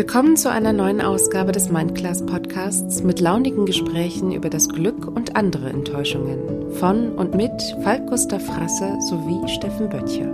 [0.00, 5.36] Willkommen zu einer neuen Ausgabe des Mindclass Podcasts mit launigen Gesprächen über das Glück und
[5.36, 7.52] andere Enttäuschungen von und mit
[7.82, 10.24] Falk Gustav Frasse sowie Steffen Böttcher.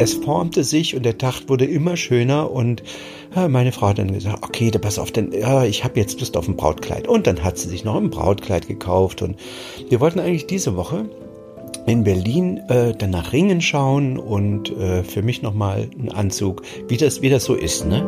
[0.00, 2.82] Es formte sich und der Tag wurde immer schöner und
[3.48, 6.48] meine Frau hat dann gesagt, okay, pass auf, denn ja, ich habe jetzt Lust auf
[6.48, 7.06] ein Brautkleid.
[7.06, 9.36] Und dann hat sie sich noch ein Brautkleid gekauft und
[9.88, 11.08] wir wollten eigentlich diese Woche
[11.86, 16.96] in Berlin äh, dann nach Ringen schauen und äh, für mich nochmal einen Anzug, wie
[16.96, 18.02] das, wie das so ist, ne?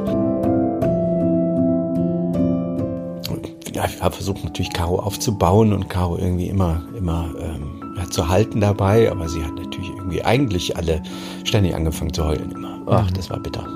[3.74, 8.26] Ja, ich habe versucht natürlich Caro aufzubauen und Caro irgendwie immer, immer ähm, ja, zu
[8.26, 11.02] halten dabei, aber sie hat natürlich irgendwie eigentlich alle
[11.44, 12.80] ständig angefangen zu heulen immer.
[12.86, 13.66] Ach, das war bitter.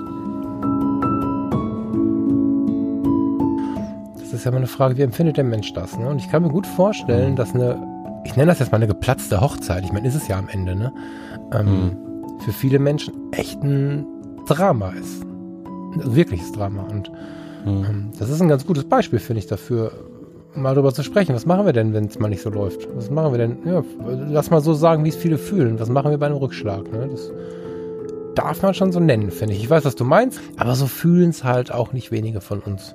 [4.18, 5.98] Das ist ja immer eine Frage, wie empfindet der Mensch das?
[5.98, 6.08] Ne?
[6.08, 7.76] Und ich kann mir gut vorstellen, dass eine
[8.24, 10.74] ich nenne das jetzt mal eine geplatzte Hochzeit, ich meine, ist es ja am Ende,
[10.74, 10.92] ne?
[11.52, 11.96] Ähm, mhm.
[12.40, 14.06] Für viele Menschen echt ein
[14.46, 15.22] Drama ist.
[15.22, 16.82] Ein wirkliches Drama.
[16.82, 17.10] Und
[17.64, 17.84] mhm.
[17.84, 19.92] ähm, das ist ein ganz gutes Beispiel, finde ich, dafür,
[20.54, 21.34] mal darüber zu sprechen.
[21.34, 22.88] Was machen wir denn, wenn es mal nicht so läuft?
[22.94, 23.58] Was machen wir denn?
[23.64, 23.82] Ja,
[24.28, 25.78] lass mal so sagen, wie es viele fühlen.
[25.78, 26.90] Was machen wir bei einem Rückschlag?
[26.90, 27.08] Ne?
[27.10, 27.30] Das
[28.34, 29.62] darf man schon so nennen, finde ich.
[29.62, 32.94] Ich weiß, was du meinst, aber so fühlen es halt auch nicht wenige von uns.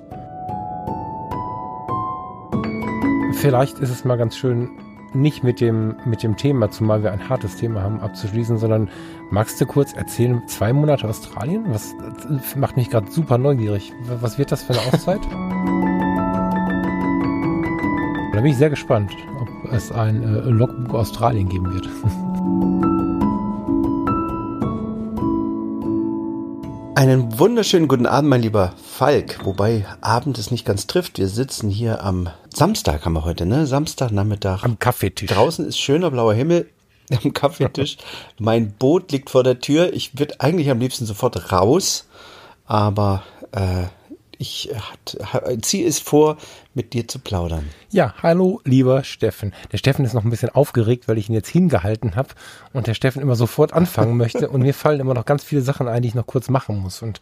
[3.34, 4.70] Vielleicht ist es mal ganz schön,
[5.16, 8.88] nicht mit dem, mit dem Thema, zumal wir ein hartes Thema haben, abzuschließen, sondern
[9.30, 11.64] magst du kurz erzählen, zwei Monate Australien?
[11.68, 11.94] Was
[12.56, 13.92] macht mich gerade super neugierig.
[14.20, 15.20] Was wird das für eine Auszeit?
[18.32, 21.88] da bin ich sehr gespannt, ob es ein äh, Logbuch Australien geben wird.
[26.96, 29.44] Einen wunderschönen guten Abend, mein lieber Falk.
[29.44, 31.18] Wobei Abend es nicht ganz trifft.
[31.18, 33.66] Wir sitzen hier am Samstag, haben wir heute, ne?
[33.66, 34.64] Samstagnachmittag.
[34.64, 35.28] Am Kaffeetisch.
[35.28, 36.70] Draußen ist schöner blauer Himmel
[37.22, 37.98] am Kaffeetisch.
[38.38, 39.92] mein Boot liegt vor der Tür.
[39.92, 42.08] Ich würde eigentlich am liebsten sofort raus,
[42.64, 43.88] aber äh,
[44.38, 44.70] ich
[45.62, 46.36] ziehe es vor,
[46.74, 47.68] mit dir zu plaudern.
[47.90, 49.54] Ja, hallo, lieber Steffen.
[49.72, 52.28] Der Steffen ist noch ein bisschen aufgeregt, weil ich ihn jetzt hingehalten habe
[52.72, 55.88] und der Steffen immer sofort anfangen möchte und mir fallen immer noch ganz viele Sachen
[55.88, 57.20] ein, die ich noch kurz machen muss und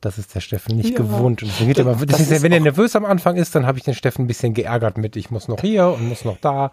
[0.00, 1.42] das ist der Steffen nicht ja, gewohnt.
[1.42, 3.94] Und geht immer, das ist, wenn er nervös am Anfang ist, dann habe ich den
[3.94, 6.70] Steffen ein bisschen geärgert mit, ich muss noch hier und muss noch da.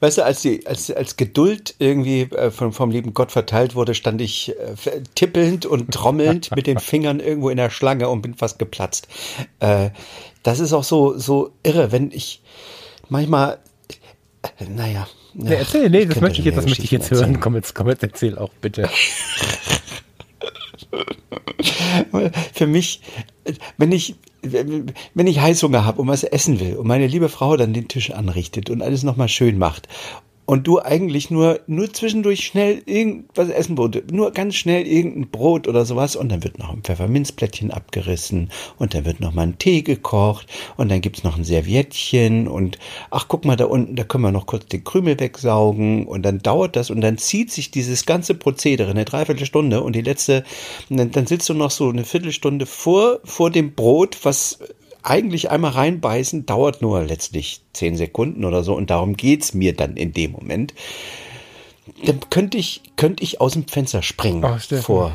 [0.00, 3.94] Weißt du, als, die, als, als Geduld irgendwie äh, vom, vom lieben Gott verteilt wurde,
[3.94, 8.34] stand ich äh, tippelnd und trommelnd mit den Fingern irgendwo in der Schlange und bin
[8.34, 9.08] fast geplatzt.
[9.60, 9.90] Äh,
[10.42, 12.42] das ist auch so, so irre, wenn ich
[13.10, 13.58] manchmal,
[14.42, 15.06] äh, naja.
[15.34, 17.38] Nee, erzähl, nee, das möchte ich jetzt, das möchte ich jetzt hören.
[17.38, 18.88] Komm jetzt, komm jetzt, erzähl auch, bitte.
[22.52, 23.02] Für mich,
[23.76, 27.72] wenn ich, wenn ich Heißhunger habe und was essen will und meine liebe Frau dann
[27.72, 29.88] den Tisch anrichtet und alles nochmal schön macht
[30.50, 35.68] und du eigentlich nur, nur zwischendurch schnell irgendwas essen wollte, nur ganz schnell irgendein Brot
[35.68, 36.16] oder sowas.
[36.16, 38.50] Und dann wird noch ein Pfefferminzplättchen abgerissen.
[38.76, 40.48] Und dann wird noch mal ein Tee gekocht.
[40.76, 42.48] Und dann gibt's noch ein Serviettchen.
[42.48, 42.80] Und
[43.12, 46.08] ach, guck mal da unten, da können wir noch kurz den Krümel wegsaugen.
[46.08, 46.90] Und dann dauert das.
[46.90, 48.90] Und dann zieht sich dieses ganze Prozedere.
[48.90, 49.80] Eine Dreiviertelstunde.
[49.84, 50.42] Und die letzte,
[50.88, 54.58] dann, dann sitzt du noch so eine Viertelstunde vor, vor dem Brot, was
[55.02, 59.96] eigentlich einmal reinbeißen dauert nur letztlich zehn Sekunden oder so und darum geht's mir dann
[59.96, 60.74] in dem Moment.
[62.04, 65.12] Dann könnte ich, könnte ich aus dem Fenster springen oh, vor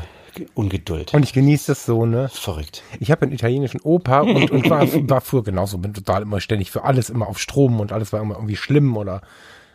[0.54, 1.14] Ungeduld.
[1.14, 2.28] Und ich genieße das so, ne?
[2.28, 2.82] Verrückt.
[3.00, 6.70] Ich habe einen italienischen Opa und, und war, war früher genauso, bin total immer ständig
[6.70, 9.22] für alles immer auf Strom und alles war immer irgendwie schlimm oder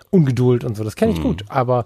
[0.10, 0.84] Ungeduld und so.
[0.84, 1.24] Das kenne ich mhm.
[1.24, 1.86] gut, aber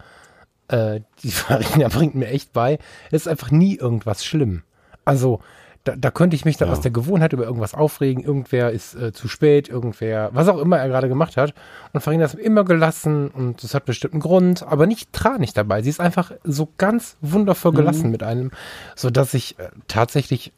[0.67, 2.79] äh, die Farina bringt mir echt bei,
[3.11, 4.63] es ist einfach nie irgendwas schlimm.
[5.05, 5.39] Also
[5.85, 6.73] da, da könnte ich mich dann ja.
[6.73, 8.23] aus der Gewohnheit über irgendwas aufregen.
[8.23, 11.53] Irgendwer ist äh, zu spät, irgendwer, was auch immer er gerade gemacht hat.
[11.93, 15.83] Und Farina ist immer gelassen und das hat bestimmt einen Grund, aber nicht tranig dabei.
[15.83, 17.75] Sie ist einfach so ganz wundervoll mhm.
[17.77, 18.11] gelassen mhm.
[18.11, 18.51] mit einem,
[18.95, 20.51] so dass ich äh, tatsächlich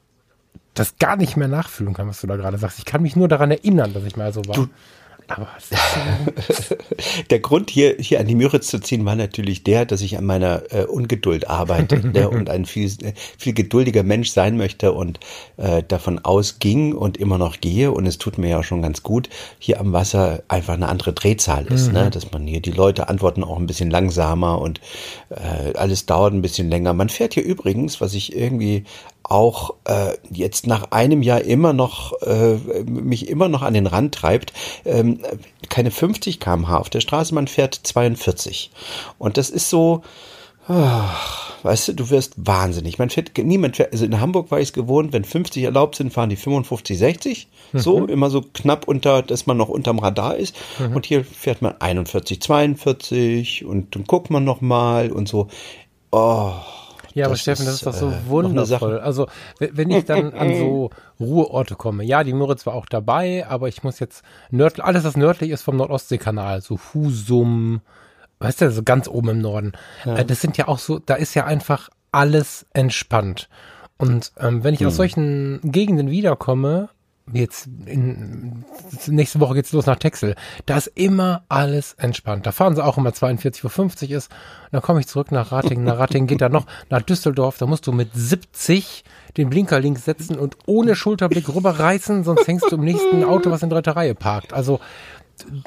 [0.73, 2.79] das gar nicht mehr nachfühlen kann, was du da gerade sagst.
[2.79, 4.55] Ich kann mich nur daran erinnern, dass ich mal so war.
[4.55, 4.69] Du,
[5.27, 5.47] aber
[7.29, 10.25] der Grund hier, hier an die Müritz zu ziehen war natürlich der, dass ich an
[10.25, 12.91] meiner äh, Ungeduld arbeite ne, und ein viel,
[13.37, 15.19] viel geduldiger Mensch sein möchte und
[15.57, 19.03] äh, davon ausging und immer noch gehe und es tut mir ja auch schon ganz
[19.03, 19.29] gut,
[19.59, 22.05] hier am Wasser einfach eine andere Drehzahl ist, ne, mhm.
[22.05, 24.79] ne, dass man hier die Leute antworten auch ein bisschen langsamer und
[25.29, 26.93] äh, alles dauert ein bisschen länger.
[26.93, 28.85] Man fährt hier übrigens, was ich irgendwie
[29.29, 34.15] auch äh, jetzt nach einem Jahr immer noch äh, mich immer noch an den Rand
[34.15, 34.53] treibt,
[34.85, 35.19] ähm,
[35.69, 38.71] keine 50 km/h auf der Straße, man fährt 42.
[39.17, 40.03] Und das ist so,
[40.67, 42.99] weißt du, du wirst wahnsinnig.
[42.99, 46.11] Man fährt, niemand fährt, also in Hamburg war ich es gewohnt, wenn 50 erlaubt sind,
[46.11, 47.47] fahren die 55, 60.
[47.71, 47.79] Mhm.
[47.79, 50.55] So, immer so knapp unter, dass man noch unterm Radar ist.
[50.77, 50.95] Mhm.
[50.95, 55.47] Und hier fährt man 41, 42 und dann guckt man nochmal und so
[56.11, 56.53] Oh.
[57.17, 58.99] Ja, aber Steffen, das ist doch so äh, wundervoll.
[58.99, 59.27] Also,
[59.59, 63.81] wenn ich dann an so Ruheorte komme, ja, die Müritz war auch dabei, aber ich
[63.81, 67.81] muss jetzt nördlich, alles, was nördlich ist vom Nordostseekanal, so Husum,
[68.37, 69.71] weißt du, so ganz oben im Norden,
[70.05, 70.17] ja.
[70.17, 73.49] äh, das sind ja auch so, da ist ja einfach alles entspannt.
[73.97, 74.87] Und ähm, wenn ich hm.
[74.87, 76.89] aus solchen Gegenden wiederkomme,
[77.33, 78.63] jetzt in,
[79.07, 80.35] nächste Woche geht's los nach Texel.
[80.65, 82.45] Da ist immer alles entspannt.
[82.45, 84.31] Da fahren sie auch immer 42,50 Uhr ist.
[84.31, 85.83] Und dann komme ich zurück nach Ratingen.
[85.83, 87.57] Nach Ratingen geht er noch nach Düsseldorf.
[87.57, 89.03] Da musst du mit 70
[89.35, 93.61] den Blinker links setzen und ohne Schulterblick rüberreißen, sonst hängst du im nächsten Auto, was
[93.61, 94.51] in dritter Reihe parkt.
[94.51, 94.79] Also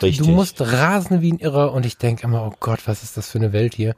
[0.03, 0.19] Richtig.
[0.19, 3.31] du musst rasen wie ein Irrer und ich denke immer, oh Gott, was ist das
[3.31, 3.95] für eine Welt hier?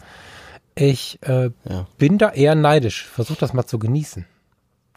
[0.74, 1.86] Ich äh, ja.
[1.98, 3.06] bin da eher neidisch.
[3.06, 4.26] Versuch das mal zu genießen.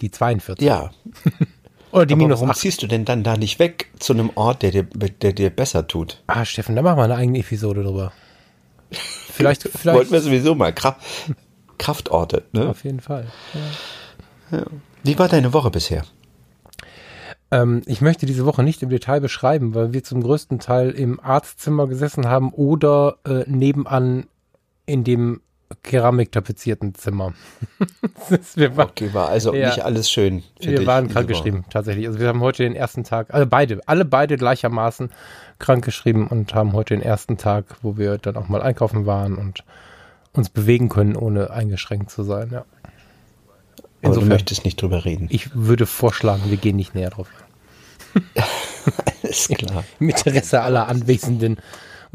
[0.02, 0.66] Die 42.
[0.66, 0.92] Ja.
[1.92, 2.60] Oder die Aber minus warum 8.
[2.60, 5.88] ziehst du denn dann da nicht weg zu einem Ort, der dir, der dir besser
[5.88, 6.22] tut?
[6.28, 8.12] Ah, Steffen, da machen wir eine eigene Episode drüber.
[8.92, 9.98] Vielleicht, vielleicht.
[9.98, 10.74] Wollten wir sowieso mal.
[10.74, 11.00] Kraft,
[11.78, 12.70] Kraftorte, ne?
[12.70, 13.28] Auf jeden Fall.
[14.52, 14.58] Ja.
[14.58, 14.66] Ja.
[15.04, 16.04] Wie war deine Woche bisher?
[17.52, 21.20] Ähm, ich möchte diese Woche nicht im Detail beschreiben, weil wir zum größten Teil im
[21.20, 24.28] Arztzimmer gesessen haben oder äh, nebenan
[24.86, 25.42] in dem
[25.84, 27.34] keramiktapezierten Zimmer.
[28.56, 30.44] wir war, okay, war also ja, nicht alles schön.
[30.60, 32.08] wir waren krankgeschrieben, tatsächlich.
[32.08, 35.10] Also wir haben heute den ersten Tag, also beide, alle beide gleichermaßen
[35.60, 39.64] krankgeschrieben und haben heute den ersten Tag, wo wir dann auch mal einkaufen waren und
[40.34, 42.50] uns bewegen können, ohne eingeschränkt zu sein.
[42.52, 42.66] Ja.
[44.02, 45.28] Insofern, Aber du möchtest nicht drüber reden.
[45.32, 47.28] Ich würde vorschlagen, wir gehen nicht näher drauf.
[49.24, 49.84] Alles klar.
[50.00, 51.58] Im Interesse aller Anwesenden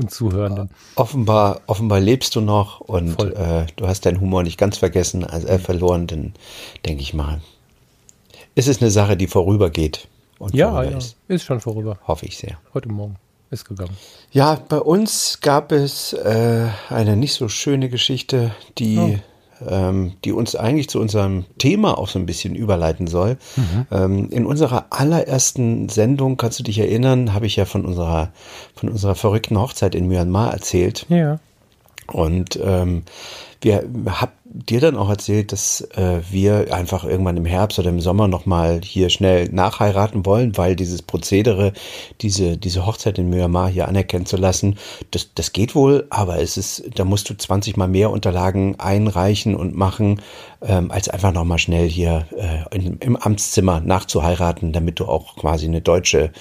[0.00, 0.70] und Zuhörenden.
[0.97, 5.47] Offenbar, offenbar lebst du noch und äh, du hast deinen Humor nicht ganz vergessen, also
[5.47, 6.32] äh, verloren, dann
[6.87, 7.41] denke ich mal,
[8.55, 10.08] ist es eine Sache, die vorübergeht.
[10.38, 11.17] Und ja, ja, ist.
[11.29, 11.99] ist schon vorüber.
[12.06, 12.58] Hoffe ich sehr.
[12.73, 13.17] Heute Morgen
[13.50, 13.97] ist gegangen.
[14.32, 19.19] Ja, bei uns gab es äh, eine nicht so schöne Geschichte, die oh
[19.69, 23.37] ähm, die uns eigentlich zu unserem Thema auch so ein bisschen überleiten soll.
[23.57, 23.87] Mhm.
[23.91, 28.31] Ähm, in unserer allerersten Sendung, kannst du dich erinnern, habe ich ja von unserer,
[28.75, 31.07] von unserer verrückten Hochzeit in Myanmar erzählt.
[31.09, 31.41] Ja.
[32.12, 33.05] Und ähm,
[33.61, 38.01] wir hab dir dann auch erzählt, dass äh, wir einfach irgendwann im Herbst oder im
[38.01, 41.73] Sommer nochmal hier schnell nachheiraten wollen, weil dieses Prozedere,
[42.21, 44.77] diese, diese Hochzeit in Myanmar hier anerkennen zu lassen,
[45.12, 49.55] das, das geht wohl, aber es ist, da musst du 20 mal mehr Unterlagen einreichen
[49.55, 50.21] und machen,
[50.62, 55.67] ähm, als einfach nochmal schnell hier äh, in, im Amtszimmer nachzuheiraten, damit du auch quasi
[55.67, 56.33] eine deutsche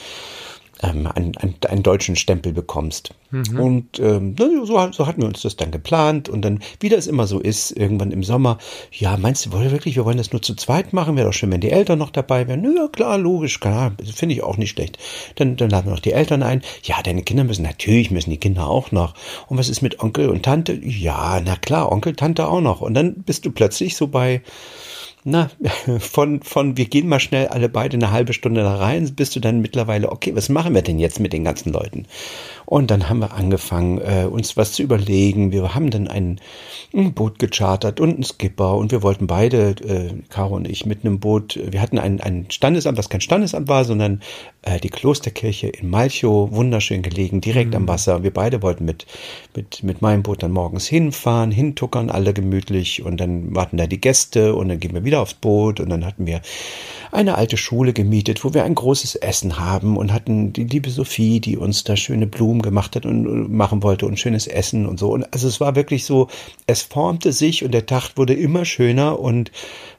[0.81, 3.13] ähm, einen, einen, einen deutschen Stempel bekommst.
[3.31, 3.59] Mhm.
[3.59, 7.27] Und ähm, so, so hatten wir uns das dann geplant und dann, wie das immer
[7.27, 8.57] so ist, irgendwann im Sommer,
[8.91, 11.15] ja, meinst du, wirklich, wir wollen das nur zu zweit machen?
[11.15, 12.63] Wäre doch schön, wenn die Eltern noch dabei wären.
[12.75, 14.97] Ja, klar, logisch, klar, finde ich auch nicht schlecht.
[15.35, 16.61] Dann, dann laden wir noch die Eltern ein.
[16.83, 19.13] Ja, deine Kinder müssen, natürlich müssen die Kinder auch noch.
[19.47, 20.73] Und was ist mit Onkel und Tante?
[20.73, 22.81] Ja, na klar, Onkel, Tante auch noch.
[22.81, 24.41] Und dann bist du plötzlich so bei
[25.29, 25.49] na,
[25.99, 29.39] von, von wir gehen mal schnell alle beide eine halbe Stunde da rein, bist du
[29.39, 32.05] dann mittlerweile, okay, was machen wir denn jetzt mit den ganzen Leuten?
[32.69, 35.51] Und dann haben wir angefangen, äh, uns was zu überlegen.
[35.51, 36.39] Wir haben dann ein,
[36.93, 41.03] ein Boot gechartert und einen Skipper und wir wollten beide, äh, Caro und ich, mit
[41.03, 44.21] einem Boot, wir hatten ein, ein Standesamt, das kein Standesamt war, sondern
[44.61, 47.77] äh, die Klosterkirche in Malchow, wunderschön gelegen, direkt mhm.
[47.77, 48.21] am Wasser.
[48.21, 49.07] Wir beide wollten mit,
[49.55, 53.99] mit, mit meinem Boot dann morgens hinfahren, hintuckern, alle gemütlich und dann warten da die
[53.99, 56.41] Gäste und dann gehen wir wieder aufs Boot und dann hatten wir
[57.11, 61.39] eine alte Schule gemietet, wo wir ein großes Essen haben und hatten die liebe Sophie,
[61.39, 65.11] die uns da schöne Blumen gemacht hat und machen wollte und schönes Essen und so.
[65.11, 66.27] Und also es war wirklich so,
[66.67, 69.51] es formte sich und der Tag wurde immer schöner und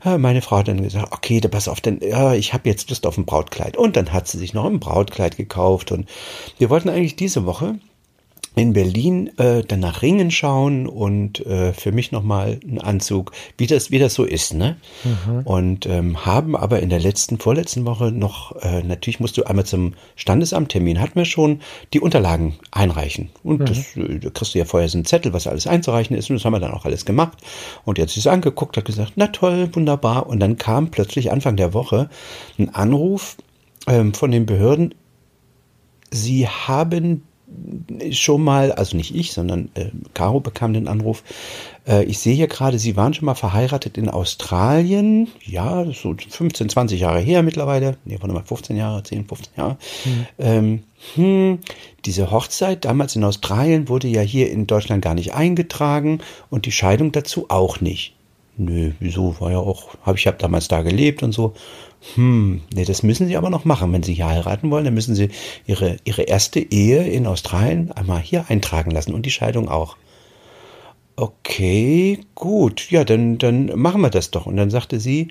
[0.04, 2.90] ja, meine Frau hat dann gesagt, okay, da pass auf, denn ja, ich habe jetzt
[2.90, 3.76] Lust auf ein Brautkleid.
[3.76, 6.08] Und dann hat sie sich noch ein Brautkleid gekauft und
[6.58, 7.78] wir wollten eigentlich diese Woche
[8.56, 13.66] in Berlin äh, dann nach Ringen schauen und äh, für mich nochmal einen Anzug, wie
[13.66, 14.76] das, wie das so ist, ne?
[15.04, 15.40] Mhm.
[15.44, 19.66] Und ähm, haben aber in der letzten, vorletzten Woche noch, äh, natürlich musst du einmal
[19.66, 21.60] zum Standesamttermin, hatten wir schon,
[21.92, 23.30] die Unterlagen einreichen.
[23.44, 23.64] Und mhm.
[23.66, 26.28] das, äh, da kriegst du ja vorher so einen Zettel, was alles einzureichen ist.
[26.28, 27.38] Und das haben wir dann auch alles gemacht.
[27.84, 30.26] Und jetzt ist angeguckt, hat gesagt, na toll, wunderbar.
[30.26, 32.10] Und dann kam plötzlich Anfang der Woche
[32.58, 33.36] ein Anruf
[33.86, 34.94] ähm, von den Behörden,
[36.12, 37.22] Sie haben
[38.12, 41.22] schon mal, also nicht ich, sondern äh, Caro bekam den Anruf.
[41.86, 45.28] Äh, ich sehe hier gerade, Sie waren schon mal verheiratet in Australien.
[45.44, 47.96] Ja, so 15, 20 Jahre her mittlerweile.
[48.04, 49.76] Nee, warte mal, 15 Jahre, 10, 15 Jahre.
[50.04, 50.26] Mhm.
[50.38, 50.82] Ähm,
[51.14, 51.58] hm,
[52.04, 56.72] diese Hochzeit damals in Australien wurde ja hier in Deutschland gar nicht eingetragen und die
[56.72, 58.14] Scheidung dazu auch nicht.
[58.56, 59.40] Nö, wieso?
[59.40, 61.54] War ja auch, habe ich habe damals da gelebt und so.
[62.14, 63.92] Hm, nee, das müssen Sie aber noch machen.
[63.92, 65.28] Wenn Sie hier heiraten wollen, dann müssen Sie
[65.66, 69.96] Ihre, Ihre erste Ehe in Australien einmal hier eintragen lassen und die Scheidung auch.
[71.20, 74.46] okay, gut, ja, dann, dann machen wir das doch.
[74.46, 75.28] Und dann sagte sie,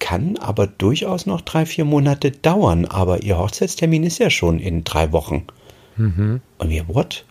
[0.00, 4.82] kann aber durchaus noch drei, vier Monate dauern, aber ihr Hochzeitstermin ist ja schon in
[4.82, 5.44] drei Wochen.
[5.96, 6.40] Mhm.
[6.58, 7.24] Und wir, what?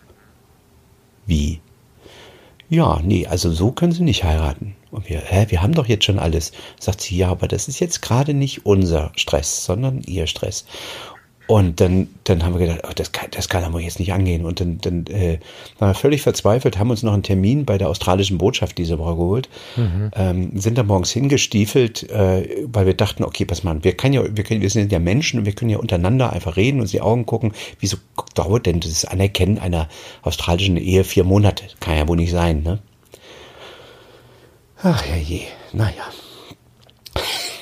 [1.26, 1.60] Wie?
[2.70, 4.76] Ja, nee, also so können sie nicht heiraten.
[4.90, 6.52] Und wir, hä, wir haben doch jetzt schon alles.
[6.78, 10.64] Sagt sie, ja, aber das ist jetzt gerade nicht unser Stress, sondern ihr Stress.
[11.50, 14.44] Und dann, dann haben wir gedacht, oh, das, kann, das kann aber jetzt nicht angehen.
[14.44, 15.40] Und dann, dann äh,
[15.80, 19.16] waren wir völlig verzweifelt, haben uns noch einen Termin bei der australischen Botschaft diese Woche
[19.16, 20.12] geholt, mhm.
[20.14, 24.22] ähm, sind da morgens hingestiefelt, äh, weil wir dachten, okay, pass mal, wir, können ja,
[24.30, 26.92] wir, können, wir sind ja Menschen und wir können ja untereinander einfach reden und uns
[26.92, 27.52] die Augen gucken.
[27.80, 27.96] Wieso
[28.36, 29.88] dauert denn das Anerkennen einer
[30.22, 31.64] australischen Ehe vier Monate?
[31.80, 32.78] Kann ja wohl nicht sein, ne?
[34.82, 36.04] Ach ja je, naja.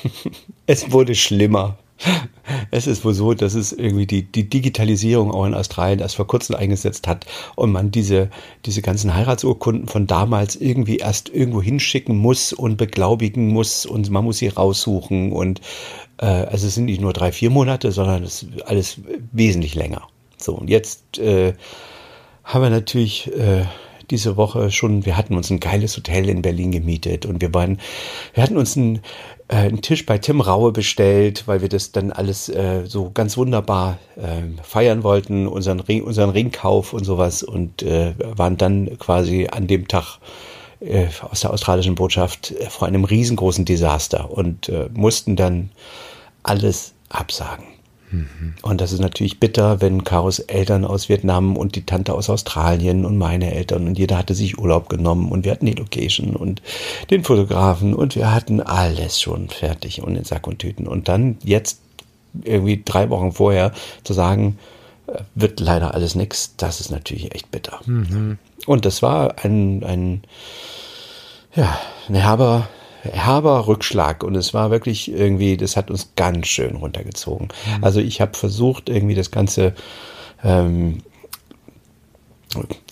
[0.65, 1.77] es wurde schlimmer.
[2.71, 6.27] Es ist wohl so, dass es irgendwie die, die Digitalisierung auch in Australien erst vor
[6.27, 8.29] kurzem eingesetzt hat und man diese,
[8.65, 14.23] diese ganzen Heiratsurkunden von damals irgendwie erst irgendwo hinschicken muss und beglaubigen muss und man
[14.23, 15.59] muss sie raussuchen und
[16.19, 19.01] äh, also es sind nicht nur drei, vier Monate, sondern es ist alles
[19.33, 20.07] wesentlich länger.
[20.37, 21.53] So, und jetzt äh,
[22.45, 23.65] haben wir natürlich äh,
[24.11, 27.79] diese Woche schon, wir hatten uns ein geiles Hotel in Berlin gemietet und wir waren,
[28.33, 29.01] wir hatten uns ein
[29.49, 33.35] äh, einen Tisch bei Tim Raue bestellt, weil wir das dann alles äh, so ganz
[33.35, 39.47] wunderbar äh, feiern wollten, unseren, Ring, unseren Ringkauf und sowas und äh, waren dann quasi
[39.51, 40.19] an dem Tag
[40.79, 45.71] äh, aus der australischen Botschaft äh, vor einem riesengroßen Desaster und äh, mussten dann
[46.43, 47.65] alles absagen.
[48.61, 53.05] Und das ist natürlich bitter, wenn Karos Eltern aus Vietnam und die Tante aus Australien
[53.05, 56.61] und meine Eltern und jeder hatte sich Urlaub genommen und wir hatten die Location und
[57.11, 60.87] den Fotografen und wir hatten alles schon fertig und in Sack und Tüten.
[60.87, 61.81] Und dann jetzt
[62.43, 63.71] irgendwie drei Wochen vorher
[64.03, 64.57] zu sagen,
[65.07, 67.79] äh, wird leider alles nichts, das ist natürlich echt bitter.
[67.85, 68.37] Mhm.
[68.65, 70.21] Und das war ein, ein
[71.55, 72.67] ja, ein herber,
[73.03, 77.47] herber Rückschlag und es war wirklich irgendwie, das hat uns ganz schön runtergezogen.
[77.47, 77.83] Mhm.
[77.83, 79.73] Also ich habe versucht, irgendwie das Ganze,
[80.43, 80.99] ähm,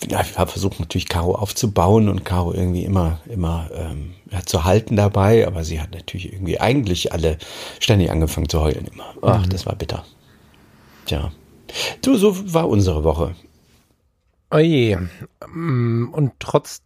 [0.08, 4.64] ja, ich habe versucht natürlich Caro aufzubauen und Caro irgendwie immer, immer ähm, ja, zu
[4.64, 7.38] halten dabei, aber sie hat natürlich irgendwie eigentlich alle
[7.80, 9.14] ständig angefangen zu heulen immer.
[9.22, 9.50] Ach, mhm.
[9.50, 10.04] das war bitter.
[11.06, 11.32] Tja.
[12.04, 13.34] So, so war unsere Woche.
[14.50, 15.10] Oje.
[15.52, 16.82] Mm, und trotz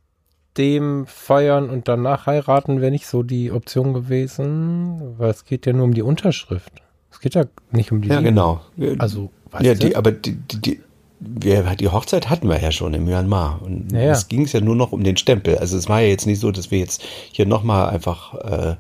[0.59, 5.73] dem feiern und danach heiraten wäre nicht so die Option gewesen, weil es geht ja
[5.73, 6.73] nur um die Unterschrift.
[7.11, 8.09] Es geht ja nicht um die.
[8.09, 8.31] Ja, Liebe.
[8.31, 8.61] genau.
[8.99, 9.31] Also,
[9.61, 10.81] ja, die, aber die, die,
[11.21, 13.61] die, Hochzeit hatten wir ja schon in Myanmar.
[13.63, 15.59] Und ja, es ging es ja nur noch um den Stempel.
[15.59, 18.77] Also es war ja jetzt nicht so, dass wir jetzt hier nochmal einfach äh,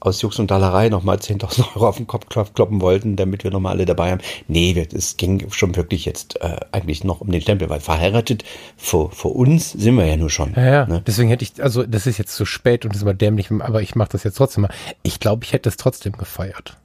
[0.00, 3.72] aus Jux und Dallerei nochmal 10.000 Euro auf den Kopf kloppen wollten, damit wir nochmal
[3.72, 4.20] alle dabei haben.
[4.48, 8.44] Nee, es ging schon wirklich jetzt äh, eigentlich noch um den Stempel, weil verheiratet
[8.76, 10.54] vor, vor uns sind wir ja nur schon.
[10.54, 10.86] Ja, ja.
[10.86, 11.02] Ne?
[11.06, 13.82] deswegen hätte ich, also das ist jetzt zu spät und das ist mal dämlich, aber
[13.82, 14.70] ich mache das jetzt trotzdem mal.
[15.02, 16.76] Ich glaube, ich hätte es trotzdem gefeiert.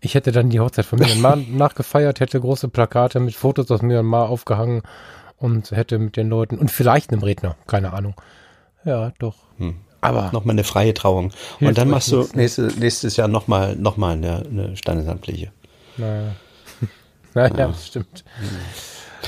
[0.00, 4.28] Ich hätte dann die Hochzeit von Myanmar nachgefeiert, hätte große Plakate mit Fotos aus Myanmar
[4.28, 4.82] aufgehangen
[5.38, 8.14] und hätte mit den Leuten und vielleicht einem Redner, keine Ahnung.
[8.84, 9.34] Ja, doch.
[9.58, 9.76] Hm.
[10.00, 11.32] Aber nochmal eine freie Trauung.
[11.60, 15.50] Und dann machst du nächste, nächstes Jahr nochmal noch mal eine, eine standesamtliche.
[15.96, 16.34] Naja.
[17.34, 17.66] naja, ja.
[17.68, 18.24] das stimmt.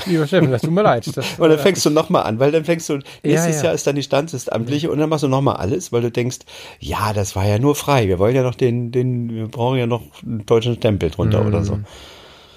[0.05, 1.05] Lieber Steffen, das tut mir leid.
[1.15, 3.63] Das, und dann fängst du nochmal an, weil dann fängst du, nächstes ja, ja.
[3.65, 6.39] Jahr ist dann die standesamtliche und dann machst du nochmal alles, weil du denkst,
[6.79, 8.07] ja, das war ja nur frei.
[8.07, 11.47] Wir wollen ja noch den, den, wir brauchen ja noch einen deutschen Stempel drunter mhm.
[11.47, 11.79] oder so.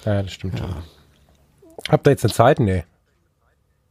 [0.05, 0.59] Ja, das stimmt.
[0.59, 0.69] Ja.
[1.89, 2.59] Habt ihr jetzt eine Zeit?
[2.59, 2.83] Nee.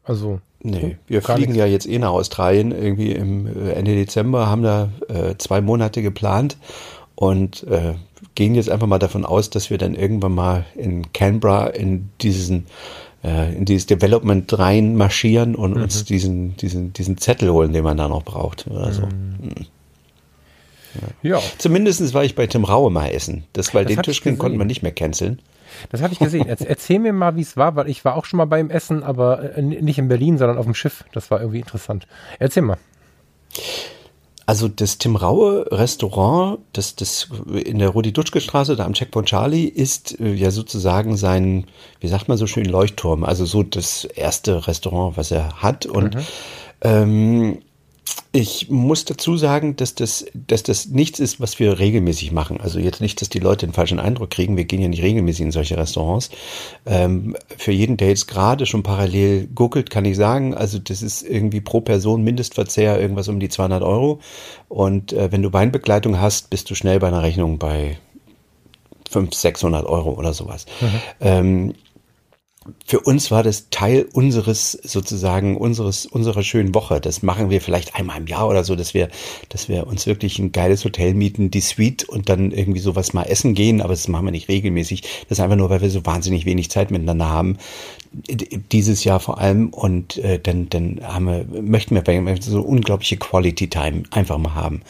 [0.04, 0.40] Also.
[0.66, 1.56] Nee, wir fliegen nichts.
[1.58, 6.00] ja jetzt eh nach Australien irgendwie im äh, Ende Dezember, haben da äh, zwei Monate
[6.00, 6.56] geplant
[7.16, 7.94] und äh,
[8.34, 12.64] gehen jetzt einfach mal davon aus, dass wir dann irgendwann mal in Canberra in diesen
[13.24, 15.82] äh, in dieses Development rein marschieren und mhm.
[15.82, 19.02] uns diesen, diesen, diesen Zettel holen, den man da noch braucht oder so.
[19.02, 19.36] Mhm.
[19.40, 19.66] mhm.
[21.22, 21.38] Ja.
[21.38, 21.42] ja.
[21.58, 23.44] Zumindest war ich bei Tim Raue mal essen.
[23.52, 25.40] Das, weil das den Tisch konnten wir nicht mehr canceln.
[25.90, 26.46] Das habe ich gesehen.
[26.46, 29.56] Erzähl mir mal, wie es war, weil ich war auch schon mal beim Essen, aber
[29.56, 31.04] äh, nicht in Berlin, sondern auf dem Schiff.
[31.12, 32.06] Das war irgendwie interessant.
[32.38, 32.78] Erzähl mal.
[34.46, 37.28] Also das Tim Raue Restaurant, das, das
[37.64, 41.64] in der Rudi-Dutschke-Straße, da am Checkpoint Charlie, ist äh, ja sozusagen sein,
[42.00, 43.24] wie sagt man so schön, Leuchtturm.
[43.24, 45.86] Also so das erste Restaurant, was er hat.
[45.86, 46.20] Und mhm.
[46.82, 47.58] ähm,
[48.32, 52.60] ich muss dazu sagen, dass das, dass das nichts ist, was wir regelmäßig machen.
[52.60, 54.56] Also jetzt nicht, dass die Leute den falschen Eindruck kriegen.
[54.56, 56.30] Wir gehen ja nicht regelmäßig in solche Restaurants.
[56.84, 61.22] Ähm, für jeden, der jetzt gerade schon parallel googelt, kann ich sagen, also das ist
[61.22, 64.20] irgendwie pro Person Mindestverzehr irgendwas um die 200 Euro.
[64.68, 67.98] Und äh, wenn du Weinbegleitung hast, bist du schnell bei einer Rechnung bei
[69.10, 70.66] 500, 600 Euro oder sowas.
[70.80, 71.00] Mhm.
[71.20, 71.74] Ähm,
[72.86, 77.00] für uns war das Teil unseres sozusagen unseres unserer schönen Woche.
[77.00, 79.08] Das machen wir vielleicht einmal im Jahr oder so, dass wir
[79.48, 83.24] dass wir uns wirklich ein geiles Hotel mieten, die Suite und dann irgendwie sowas mal
[83.24, 83.80] essen gehen.
[83.80, 85.02] Aber das machen wir nicht regelmäßig.
[85.28, 87.58] Das ist einfach nur, weil wir so wahnsinnig wenig Zeit miteinander haben.
[88.72, 93.68] Dieses Jahr vor allem und äh, dann dann haben wir möchten wir so unglaubliche Quality
[93.68, 94.82] Time einfach mal haben.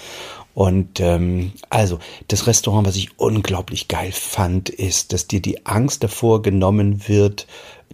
[0.54, 6.04] Und ähm, also das Restaurant, was ich unglaublich geil fand, ist, dass dir die Angst
[6.04, 7.46] davor genommen wird,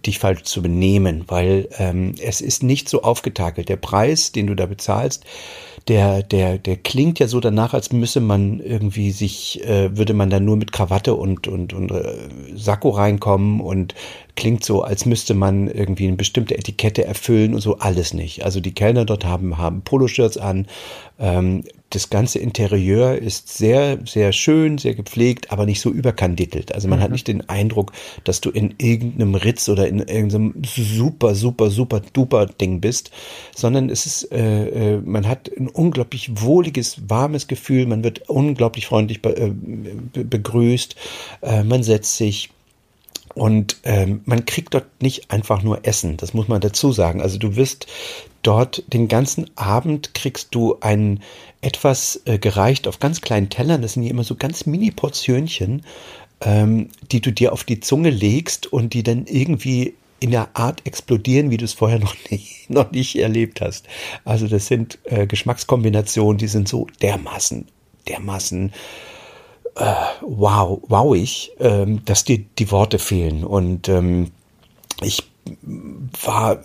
[0.05, 3.69] dich falsch zu benehmen, weil ähm, es ist nicht so aufgetakelt.
[3.69, 5.23] Der Preis, den du da bezahlst,
[5.87, 10.29] der, der, der klingt ja so danach, als müsse man irgendwie sich, äh, würde man
[10.29, 13.95] da nur mit Krawatte und, und, und äh, Sakko reinkommen und
[14.35, 18.43] klingt so, als müsste man irgendwie eine bestimmte Etikette erfüllen und so alles nicht.
[18.43, 20.67] Also die Kellner dort haben, haben Poloshirts an,
[21.19, 26.73] ähm, das ganze Interieur ist sehr, sehr schön, sehr gepflegt, aber nicht so überkandidelt.
[26.73, 27.03] Also man mhm.
[27.03, 27.91] hat nicht den Eindruck,
[28.23, 33.11] dass du in irgendeinem Ritz oder in irgendeinem super, super, super duper Ding bist,
[33.53, 38.87] sondern es ist, äh, äh man hat ein unglaublich wohliges, warmes Gefühl, man wird unglaublich
[38.87, 39.51] freundlich be äh,
[40.23, 40.95] begrüßt,
[41.41, 42.51] äh, man setzt sich
[43.33, 47.21] und ähm, man kriegt dort nicht einfach nur Essen, das muss man dazu sagen.
[47.21, 47.87] Also du wirst
[48.43, 51.21] dort den ganzen Abend kriegst du ein
[51.61, 53.81] etwas äh, gereicht auf ganz kleinen Tellern.
[53.81, 55.83] Das sind hier immer so ganz Mini-Portionchen,
[56.41, 60.85] ähm, die du dir auf die Zunge legst und die dann irgendwie in der Art
[60.85, 63.87] explodieren, wie du es vorher noch nicht, noch nicht erlebt hast.
[64.25, 67.67] Also das sind äh, Geschmackskombinationen, die sind so dermaßen,
[68.07, 68.73] dermaßen
[69.75, 73.43] äh, wow, wowig, ähm, dass dir die Worte fehlen.
[73.43, 74.31] Und ähm,
[75.01, 75.30] ich
[76.23, 76.59] war,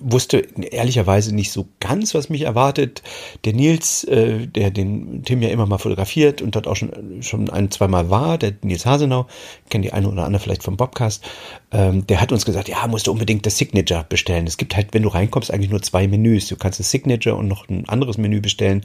[0.00, 3.02] wusste ehrlicherweise nicht so ganz, was mich erwartet.
[3.44, 7.50] Der Nils, äh, der den Tim ja immer mal fotografiert und dort auch schon, schon
[7.50, 9.26] ein, zweimal war, der Nils Hasenau,
[9.70, 11.24] kennt die eine oder andere vielleicht vom Bobcast,
[11.72, 14.46] ähm, der hat uns gesagt, ja, musst du unbedingt das Signature bestellen.
[14.46, 16.48] Es gibt halt, wenn du reinkommst, eigentlich nur zwei Menüs.
[16.48, 18.84] Du kannst das Signature und noch ein anderes Menü bestellen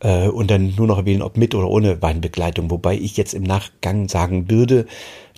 [0.00, 2.70] äh, und dann nur noch wählen, ob mit oder ohne Weinbegleitung.
[2.70, 4.86] Wobei ich jetzt im Nachgang sagen würde,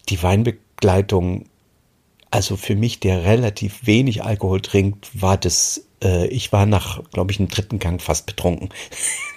[0.09, 1.47] die Weinbegleitung
[2.35, 7.31] also für mich, der relativ wenig Alkohol trinkt, war das, äh, ich war nach, glaube
[7.31, 8.71] ich, einem dritten Gang fast betrunken.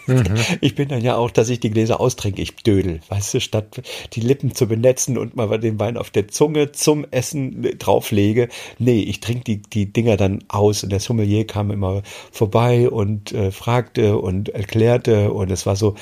[0.07, 0.23] Mhm.
[0.61, 3.83] Ich bin dann ja auch, dass ich die Gläser austrinke, ich dödel, weißt du, statt
[4.13, 8.49] die Lippen zu benetzen und mal den Wein auf der Zunge zum Essen drauflege.
[8.79, 13.31] Nee, ich trinke die, die Dinger dann aus und der Sommelier kam immer vorbei und
[13.31, 15.93] äh, fragte und erklärte und es war so,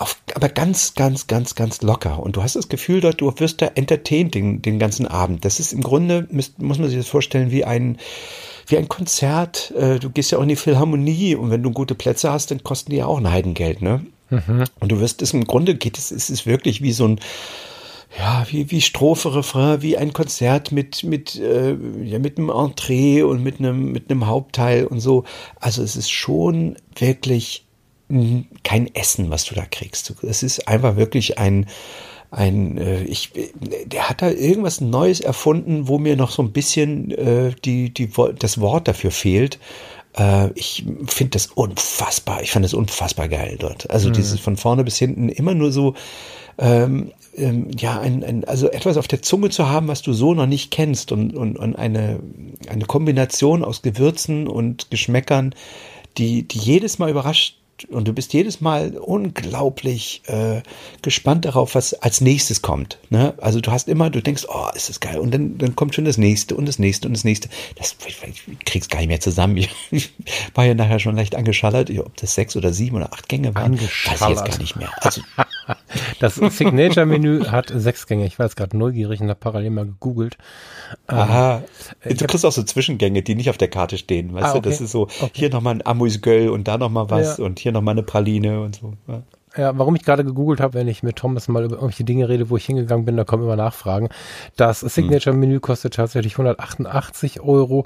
[0.00, 2.20] auf, aber ganz, ganz, ganz, ganz locker.
[2.20, 5.44] Und du hast das Gefühl dort, du wirst da entertained den, den ganzen Abend.
[5.44, 7.98] Das ist im Grunde, muss, man sich das vorstellen, wie ein,
[8.66, 9.72] wie ein Konzert.
[9.76, 12.64] Äh, du gehst ja auch in die Philharmonie und wenn du gute Plätze hast, dann
[12.64, 14.04] kosten die ja auch ein Heidengeld, ne?
[14.30, 14.64] Mhm.
[14.78, 17.20] Und du wirst es im Grunde geht es, es ist wirklich wie so ein,
[18.16, 23.22] ja, wie, wie Strophe, Refrain, wie ein Konzert mit, mit, äh, ja, mit einem Entree
[23.22, 25.24] und mit einem, mit einem Hauptteil und so.
[25.56, 27.66] Also es ist schon wirklich
[28.64, 30.14] kein Essen, was du da kriegst.
[30.22, 31.66] Es ist einfach wirklich ein,
[32.30, 33.30] ein, äh, ich,
[33.86, 38.10] der hat da irgendwas Neues erfunden, wo mir noch so ein bisschen äh, die, die,
[38.38, 39.58] das Wort dafür fehlt.
[40.16, 43.90] Äh, ich finde das unfassbar, ich fand das unfassbar geil dort.
[43.90, 44.14] Also mhm.
[44.14, 45.94] dieses von vorne bis hinten immer nur so,
[46.58, 50.34] ähm, ähm, ja, ein, ein, also etwas auf der Zunge zu haben, was du so
[50.34, 52.20] noch nicht kennst und, und, und eine,
[52.68, 55.54] eine Kombination aus Gewürzen und Geschmäckern,
[56.18, 60.62] die, die jedes Mal überrascht und du bist jedes Mal unglaublich äh,
[61.02, 62.98] gespannt darauf, was als nächstes kommt.
[63.10, 63.34] Ne?
[63.38, 65.18] Also du hast immer, du denkst, oh, ist das geil.
[65.18, 67.48] Und dann, dann kommt schon das nächste und das nächste und das nächste.
[67.76, 69.56] Das ich, ich krieg's gar nicht mehr zusammen.
[69.56, 69.70] Ich,
[70.54, 73.80] war ja nachher schon leicht angeschallert, ob das sechs oder sieben oder acht Gänge waren.
[73.80, 73.90] Weiß
[74.20, 74.90] ich jetzt gar nicht mehr.
[75.00, 75.22] Also,
[76.20, 78.26] das Signature-Menü hat sechs Gänge.
[78.26, 80.36] Ich war jetzt gerade neugierig und habe parallel mal gegoogelt.
[81.06, 81.62] Aha.
[82.04, 84.34] Ähm, du kriegst auch so Zwischengänge, die nicht auf der Karte stehen.
[84.34, 84.60] Weißt ah, okay.
[84.62, 85.30] du, das ist so, okay.
[85.32, 87.44] hier nochmal ein Amüsgöl und da nochmal was ja.
[87.44, 88.94] und hier nochmal eine Praline und so.
[89.08, 89.22] Ja.
[89.56, 92.50] Ja, warum ich gerade gegoogelt habe, wenn ich mit Thomas mal über irgendwelche Dinge rede,
[92.50, 94.08] wo ich hingegangen bin, da kommen immer Nachfragen.
[94.54, 97.84] Das Signature-Menü kostet tatsächlich 188 Euro.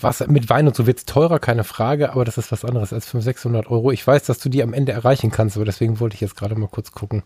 [0.00, 3.04] Was mit Wein und so wird's teurer, keine Frage, aber das ist was anderes als
[3.04, 3.92] 500, 600 Euro.
[3.92, 6.56] Ich weiß, dass du die am Ende erreichen kannst, aber deswegen wollte ich jetzt gerade
[6.56, 7.22] mal kurz gucken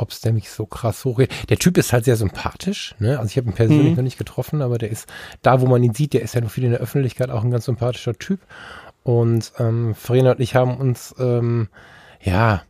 [0.00, 1.30] ob es nämlich so krass hochgeht.
[1.48, 3.18] Der Typ ist halt sehr sympathisch, ne?
[3.18, 3.96] Also ich habe ihn persönlich mhm.
[3.96, 5.08] noch nicht getroffen, aber der ist
[5.42, 7.50] da, wo man ihn sieht, der ist ja noch viel in der Öffentlichkeit auch ein
[7.50, 8.40] ganz sympathischer Typ.
[9.02, 11.68] Und ähm, Farina und ich haben uns ähm,
[12.20, 12.62] ja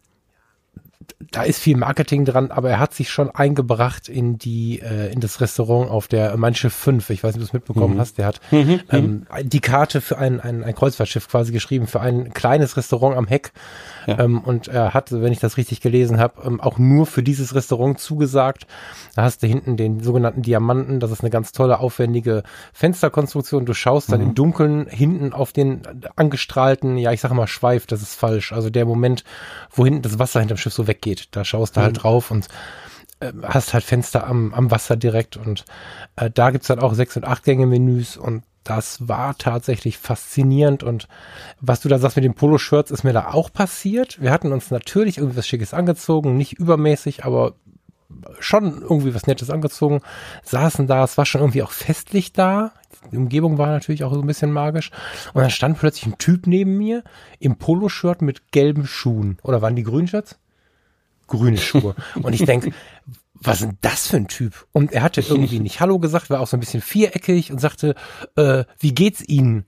[1.30, 5.20] da ist viel Marketing dran, aber er hat sich schon eingebracht in die, äh, in
[5.20, 7.10] das Restaurant auf der Mein Schiff 5.
[7.10, 8.00] Ich weiß nicht, ob du es mitbekommen mhm.
[8.00, 8.18] hast.
[8.18, 8.80] Der hat mhm.
[8.90, 13.26] ähm, die Karte für ein, ein, ein Kreuzfahrtschiff quasi geschrieben, für ein kleines Restaurant am
[13.26, 13.52] Heck.
[14.11, 14.18] Ja.
[14.18, 17.55] Ähm, und er hat, wenn ich das richtig gelesen habe, ähm, auch nur für dieses
[17.55, 18.66] Restaurant zugesagt.
[19.14, 21.01] Da hast du hinten den sogenannten Diamanten.
[21.01, 22.42] Das ist eine ganz tolle, aufwendige
[22.73, 23.66] Fensterkonstruktion.
[23.66, 24.29] Du schaust dann mhm.
[24.29, 25.83] im Dunkeln hinten auf den
[26.16, 28.53] angestrahlten, ja, ich sag mal Schweif, das ist falsch.
[28.53, 29.25] Also der Moment,
[29.70, 31.29] wo hinten das Wasser hinterm Schiff so weggeht.
[31.31, 31.96] Da schaust du halt mhm.
[31.96, 32.49] halt drauf und
[33.20, 35.64] äh, hast halt Fenster am, am Wasser direkt und
[36.16, 40.83] äh, da gibt's dann auch sechs und acht Gänge Menüs und das war tatsächlich faszinierend
[40.83, 41.09] und
[41.61, 44.20] was du da sagst mit den Poloshirts ist mir da auch passiert.
[44.20, 47.55] Wir hatten uns natürlich irgendwie was Schickes angezogen, nicht übermäßig, aber
[48.38, 50.01] schon irgendwie was Nettes angezogen,
[50.44, 52.73] saßen da, es war schon irgendwie auch festlich da.
[53.11, 54.90] Die Umgebung war natürlich auch so ein bisschen magisch.
[55.33, 57.03] Und dann stand plötzlich ein Typ neben mir
[57.38, 59.38] im Poloshirt mit gelben Schuhen.
[59.42, 60.38] Oder waren die grünen Shirts?
[61.27, 61.94] Grüne Schuhe.
[62.23, 62.73] Und ich denke,
[63.42, 64.66] was ist denn das für ein Typ?
[64.72, 67.94] Und er hatte irgendwie nicht Hallo gesagt, war auch so ein bisschen viereckig und sagte,
[68.37, 69.64] äh, wie geht's Ihnen?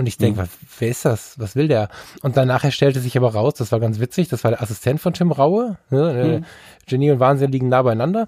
[0.00, 0.48] Und ich denke, mhm.
[0.78, 1.38] wer ist das?
[1.38, 1.90] Was will der?
[2.22, 5.12] Und danach stellte sich aber raus, das war ganz witzig, das war der Assistent von
[5.12, 5.76] Tim Raue.
[5.90, 6.38] Ne?
[6.40, 6.44] Mhm.
[6.86, 8.26] Genie und Wahnsinn liegen nah beieinander.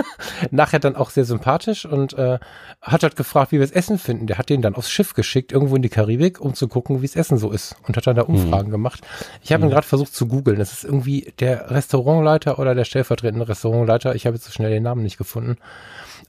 [0.50, 2.40] Nachher dann auch sehr sympathisch und äh,
[2.80, 4.26] hat halt gefragt, wie wir das Essen finden.
[4.26, 7.06] Der hat den dann aufs Schiff geschickt, irgendwo in die Karibik, um zu gucken, wie
[7.06, 7.76] es Essen so ist.
[7.86, 8.72] Und hat dann da Umfragen mhm.
[8.72, 9.02] gemacht.
[9.44, 9.68] Ich habe mhm.
[9.68, 10.58] ihn gerade versucht zu googeln.
[10.58, 14.16] Das ist irgendwie der Restaurantleiter oder der stellvertretende Restaurantleiter.
[14.16, 15.56] Ich habe jetzt so schnell den Namen nicht gefunden.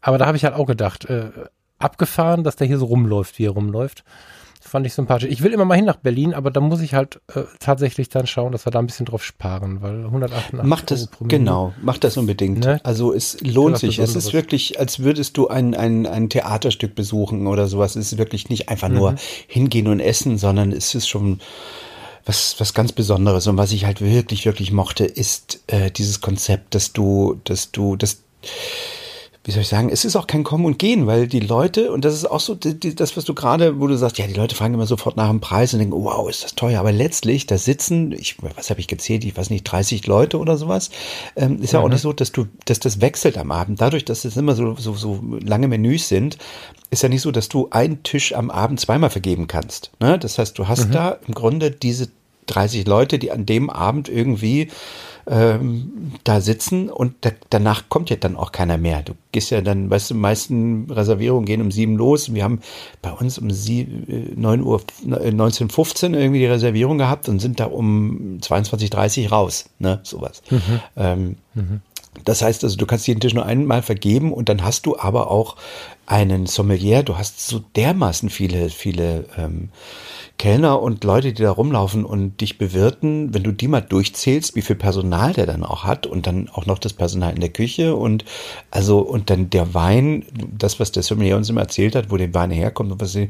[0.01, 1.31] Aber da habe ich halt auch gedacht, äh,
[1.79, 4.03] abgefahren, dass der hier so rumläuft, wie er rumläuft
[4.63, 5.29] fand ich sympathisch.
[5.29, 8.27] Ich will immer mal hin nach Berlin, aber da muss ich halt äh, tatsächlich dann
[8.27, 11.25] schauen, dass wir da ein bisschen drauf sparen, weil 188 macht das, Euro.
[11.27, 12.59] Genau, macht das unbedingt.
[12.59, 12.79] Ne?
[12.83, 13.99] Also es lohnt sich.
[13.99, 17.95] Es ist wirklich, als würdest du ein, ein, ein Theaterstück besuchen oder sowas.
[17.95, 19.17] Es ist wirklich nicht einfach nur mhm.
[19.47, 21.39] hingehen und essen, sondern es ist schon
[22.25, 23.47] was, was ganz Besonderes.
[23.47, 27.95] Und was ich halt wirklich, wirklich mochte, ist äh, dieses Konzept, dass du, dass du,
[27.95, 28.23] dass
[29.45, 32.05] wie soll ich sagen, es ist auch kein Kommen und Gehen, weil die Leute, und
[32.05, 34.33] das ist auch so die, die, das, was du gerade, wo du sagst, ja, die
[34.33, 36.79] Leute fragen immer sofort nach dem Preis und denken, wow, ist das teuer.
[36.79, 40.55] Aber letztlich, da sitzen, ich, was habe ich gezählt, ich weiß nicht, 30 Leute oder
[40.55, 40.91] sowas.
[41.35, 41.85] Ähm, ist ja mhm.
[41.85, 43.81] auch nicht so, dass du, dass das wechselt am Abend.
[43.81, 46.37] Dadurch, dass es immer so, so, so lange Menüs sind,
[46.89, 49.91] ist ja nicht so, dass du einen Tisch am Abend zweimal vergeben kannst.
[49.99, 50.17] Ne?
[50.17, 50.91] Das heißt, du hast mhm.
[50.93, 52.07] da im Grunde diese
[52.45, 54.69] 30 Leute, die an dem Abend irgendwie
[55.25, 59.01] ähm, da sitzen und da, danach kommt ja dann auch keiner mehr.
[59.03, 62.33] Du gehst ja dann, weißt du, die meisten Reservierungen gehen um sieben los.
[62.33, 62.59] Wir haben
[63.01, 63.87] bei uns um sie,
[64.35, 69.99] 9 äh, Uhr, 1915 irgendwie die Reservierung gehabt und sind da um 22.30 raus, ne,
[70.03, 70.41] sowas.
[70.49, 70.79] Mhm.
[70.97, 71.81] Ähm, mhm.
[72.25, 75.31] Das heißt also, du kannst jeden Tisch nur einmal vergeben und dann hast du aber
[75.31, 75.55] auch
[76.05, 77.03] einen Sommelier.
[77.03, 79.69] Du hast so dermaßen viele, viele ähm,
[80.37, 84.61] Kellner und Leute, die da rumlaufen und dich bewirten, wenn du die mal durchzählst, wie
[84.61, 87.95] viel Personal der dann auch hat und dann auch noch das Personal in der Küche
[87.95, 88.25] und
[88.71, 90.25] also und dann der Wein,
[90.57, 93.29] das was der Sommelier uns immer erzählt hat, wo der Wein herkommt und was sie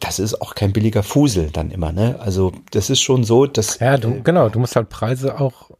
[0.00, 2.18] das ist auch kein billiger Fusel dann immer, ne?
[2.20, 5.70] Also das ist schon so, dass ja, du, äh, genau, du musst halt Preise auch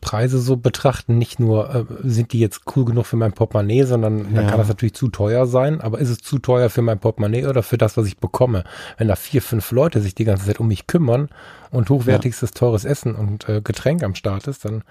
[0.00, 1.18] Preise so betrachten.
[1.18, 4.24] Nicht nur äh, sind die jetzt cool genug für mein Portemonnaie, sondern ja.
[4.40, 5.80] dann kann das natürlich zu teuer sein.
[5.80, 8.64] Aber ist es zu teuer für mein Portemonnaie oder für das, was ich bekomme?
[8.96, 11.28] Wenn da vier, fünf Leute sich die ganze Zeit um mich kümmern
[11.70, 12.58] und hochwertigstes ja.
[12.58, 14.82] teures Essen und äh, Getränk am Start ist, dann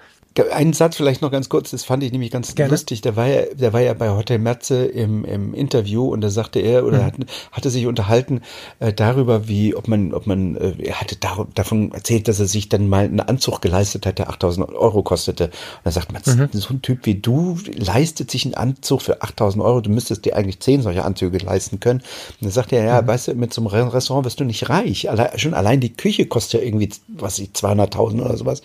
[0.51, 2.71] einen Satz vielleicht noch ganz kurz, das fand ich nämlich ganz Gerne.
[2.71, 3.01] lustig.
[3.01, 6.59] Der war ja, der war ja bei Hotel Merze im, im Interview und da sagte
[6.59, 7.05] er oder mhm.
[7.05, 7.13] hat,
[7.51, 8.41] hatte sich unterhalten
[8.79, 12.47] äh, darüber, wie, ob man, ob man, äh, er hatte da, davon erzählt, dass er
[12.47, 15.45] sich dann mal einen Anzug geleistet hat, der 8000 Euro kostete.
[15.45, 16.49] Und da sagt man, mhm.
[16.51, 20.35] so ein Typ wie du leistet sich einen Anzug für 8000 Euro, du müsstest dir
[20.35, 21.99] eigentlich zehn solcher Anzüge leisten können.
[21.99, 23.07] Und dann sagt er, ja, mhm.
[23.07, 25.09] weißt du, mit so einem Restaurant wirst du nicht reich.
[25.09, 28.61] Alle, schon allein die Küche kostet ja irgendwie, was ich, 200.000 oder sowas.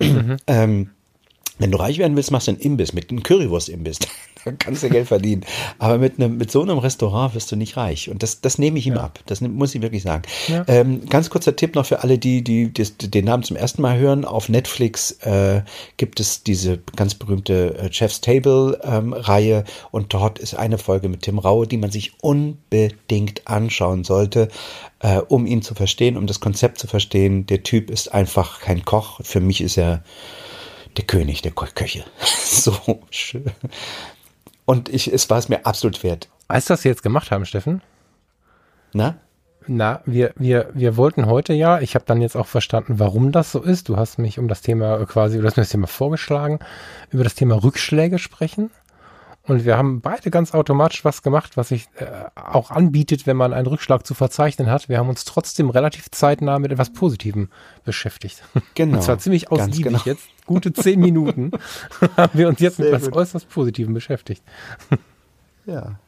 [0.00, 0.36] Mhm.
[0.46, 0.90] ähm,
[1.64, 3.98] wenn du reich werden willst, machst du einen Imbiss mit einem Currywurst-Imbiss.
[4.44, 5.46] da kannst du Geld verdienen.
[5.78, 8.10] Aber mit, einem, mit so einem Restaurant wirst du nicht reich.
[8.10, 9.04] Und das, das nehme ich ihm ja.
[9.04, 9.20] ab.
[9.24, 10.24] Das muss ich wirklich sagen.
[10.48, 10.66] Ja.
[10.68, 13.96] Ähm, ganz kurzer Tipp noch für alle, die, die, die, den Namen zum ersten Mal
[13.96, 14.26] hören.
[14.26, 15.62] Auf Netflix äh,
[15.96, 19.56] gibt es diese ganz berühmte äh, Chef's Table-Reihe.
[19.60, 24.48] Ähm, und dort ist eine Folge mit Tim Raue, die man sich unbedingt anschauen sollte,
[24.98, 27.46] äh, um ihn zu verstehen, um das Konzept zu verstehen.
[27.46, 29.20] Der Typ ist einfach kein Koch.
[29.22, 30.04] Für mich ist er
[30.96, 32.04] der König der Köche.
[32.44, 33.46] so schön.
[34.64, 36.28] Und ich, es war es mir absolut wert.
[36.48, 37.82] Weißt du, was wir jetzt gemacht haben, Steffen?
[38.92, 39.16] Na?
[39.66, 43.50] Na, wir, wir, wir wollten heute ja, ich habe dann jetzt auch verstanden, warum das
[43.50, 43.88] so ist.
[43.88, 46.58] Du hast mich um das Thema quasi, du hast mir das Thema vorgeschlagen,
[47.10, 48.70] über das Thema Rückschläge sprechen.
[49.46, 53.52] Und wir haben beide ganz automatisch was gemacht, was sich äh, auch anbietet, wenn man
[53.52, 54.88] einen Rückschlag zu verzeichnen hat.
[54.88, 57.50] Wir haben uns trotzdem relativ zeitnah mit etwas Positivem
[57.84, 58.42] beschäftigt.
[58.74, 58.96] Genau.
[58.96, 60.00] Und zwar ziemlich ausgiebig genau.
[60.04, 60.26] jetzt.
[60.46, 61.50] Gute zehn Minuten
[62.16, 64.42] haben wir uns jetzt Sehr mit etwas äußerst Positivem beschäftigt.
[65.66, 65.98] Ja.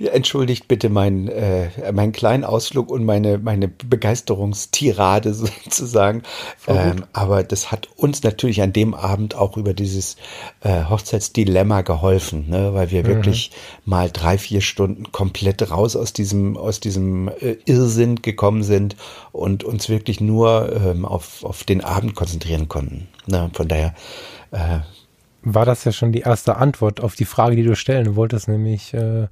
[0.00, 6.22] Entschuldigt bitte meinen, äh, meinen kleinen Ausflug und meine, meine Begeisterungstirade sozusagen.
[6.66, 10.16] Ähm, aber das hat uns natürlich an dem Abend auch über dieses
[10.60, 12.74] äh, Hochzeitsdilemma geholfen, ne?
[12.74, 13.50] weil wir wirklich
[13.84, 18.96] mal drei, vier Stunden komplett raus aus diesem, aus diesem äh, Irrsinn gekommen sind
[19.32, 23.08] und uns wirklich nur ähm, auf, auf den Abend konzentrieren konnten.
[23.26, 23.50] Ne?
[23.54, 23.94] Von daher,
[24.50, 24.80] äh,
[25.42, 28.94] War das ja schon die erste Antwort auf die Frage, die du stellen wolltest, nämlich
[28.94, 29.28] äh,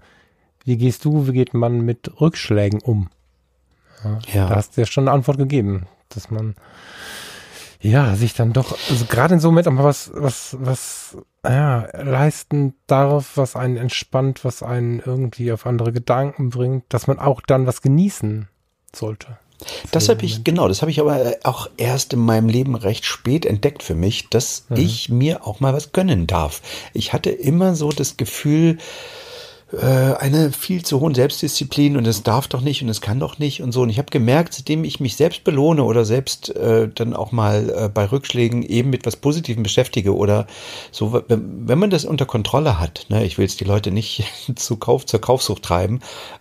[0.65, 3.09] wie gehst du, wie geht man mit Rückschlägen um?
[4.33, 4.49] ja.
[4.49, 6.57] Da hast du ja schon eine Antwort gegeben, dass man
[7.81, 11.17] ja sich dann doch, also gerade in so einem Moment auch mal was, was, was
[11.45, 17.19] ja, leisten darf, was einen entspannt, was einen irgendwie auf andere Gedanken bringt, dass man
[17.19, 18.49] auch dann was genießen
[18.95, 19.39] sollte.
[19.93, 23.47] Das habe ich, genau, das habe ich aber auch erst in meinem Leben recht spät
[23.47, 26.63] entdeckt für mich, dass ich mir auch mal was gönnen darf.
[26.95, 28.79] Ich hatte immer so das Gefühl,
[29.73, 33.39] äh, eine viel zu hohen Selbstdisziplin und es darf doch nicht und es kann doch
[33.39, 33.83] nicht und so.
[33.83, 37.71] Und ich habe gemerkt, seitdem ich mich selbst belohne oder selbst äh, dann auch mal
[37.71, 40.47] äh, bei Rückschlägen eben mit was Positivem beschäftige oder
[40.91, 44.25] so, wenn, wenn man das unter Kontrolle hat, ne, ich will jetzt die Leute nicht
[44.57, 46.01] zu Kauf, zur Kaufsucht treiben,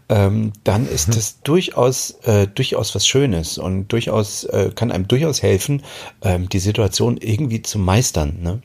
[0.10, 5.42] ähm, dann ist das durchaus, äh, durchaus was Schönes und durchaus, äh, kann einem durchaus
[5.42, 5.84] helfen,
[6.22, 8.40] ähm, die Situation irgendwie zu meistern.
[8.42, 8.62] Ne?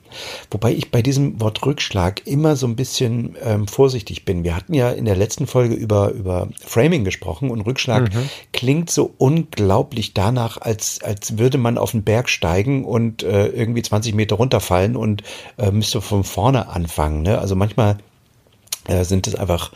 [0.50, 4.42] Wobei ich bei diesem Wort Rückschlag immer so ein bisschen ähm, vorsichtig bin.
[4.42, 8.10] Wir hatten ja in der letzten Folge über, über Framing gesprochen und Rückschlag
[8.52, 13.82] klingt so unglaublich danach, als, als würde man auf den Berg steigen und äh, irgendwie
[13.82, 15.22] 20 Meter runterfallen und
[15.58, 17.22] äh, müsste von vorne anfangen.
[17.22, 17.38] Ne?
[17.38, 17.98] Also manchmal
[18.88, 19.72] äh, sind es einfach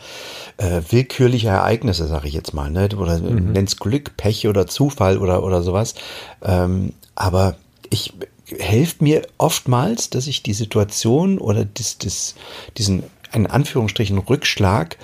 [0.57, 2.89] äh, willkürliche Ereignisse, sage ich jetzt mal, ne?
[2.97, 3.51] oder mhm.
[3.51, 5.95] nenn's Glück, Pech oder Zufall oder, oder sowas.
[6.43, 7.55] Ähm, aber
[7.89, 8.13] ich
[8.59, 12.35] helfe mir oftmals, dass ich die Situation oder das, das,
[12.77, 14.97] diesen, in Anführungsstrichen, Rückschlag,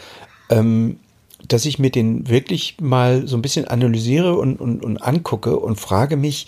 [0.49, 0.99] ähm,
[1.47, 5.79] dass ich mir den wirklich mal so ein bisschen analysiere und, und, und angucke und
[5.79, 6.47] frage mich,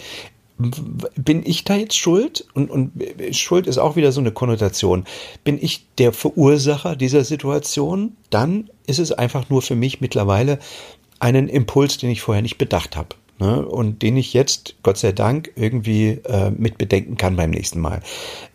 [1.15, 2.45] bin ich da jetzt schuld?
[2.53, 2.91] Und, und
[3.31, 5.05] Schuld ist auch wieder so eine Konnotation.
[5.45, 8.17] Bin ich der Verursacher dieser Situation?
[8.29, 10.59] Dann ist es einfach nur für mich mittlerweile
[11.19, 13.15] einen Impuls, den ich vorher nicht bedacht habe.
[13.41, 17.79] Ne, und den ich jetzt, Gott sei Dank, irgendwie äh, mit bedenken kann beim nächsten
[17.79, 18.01] Mal.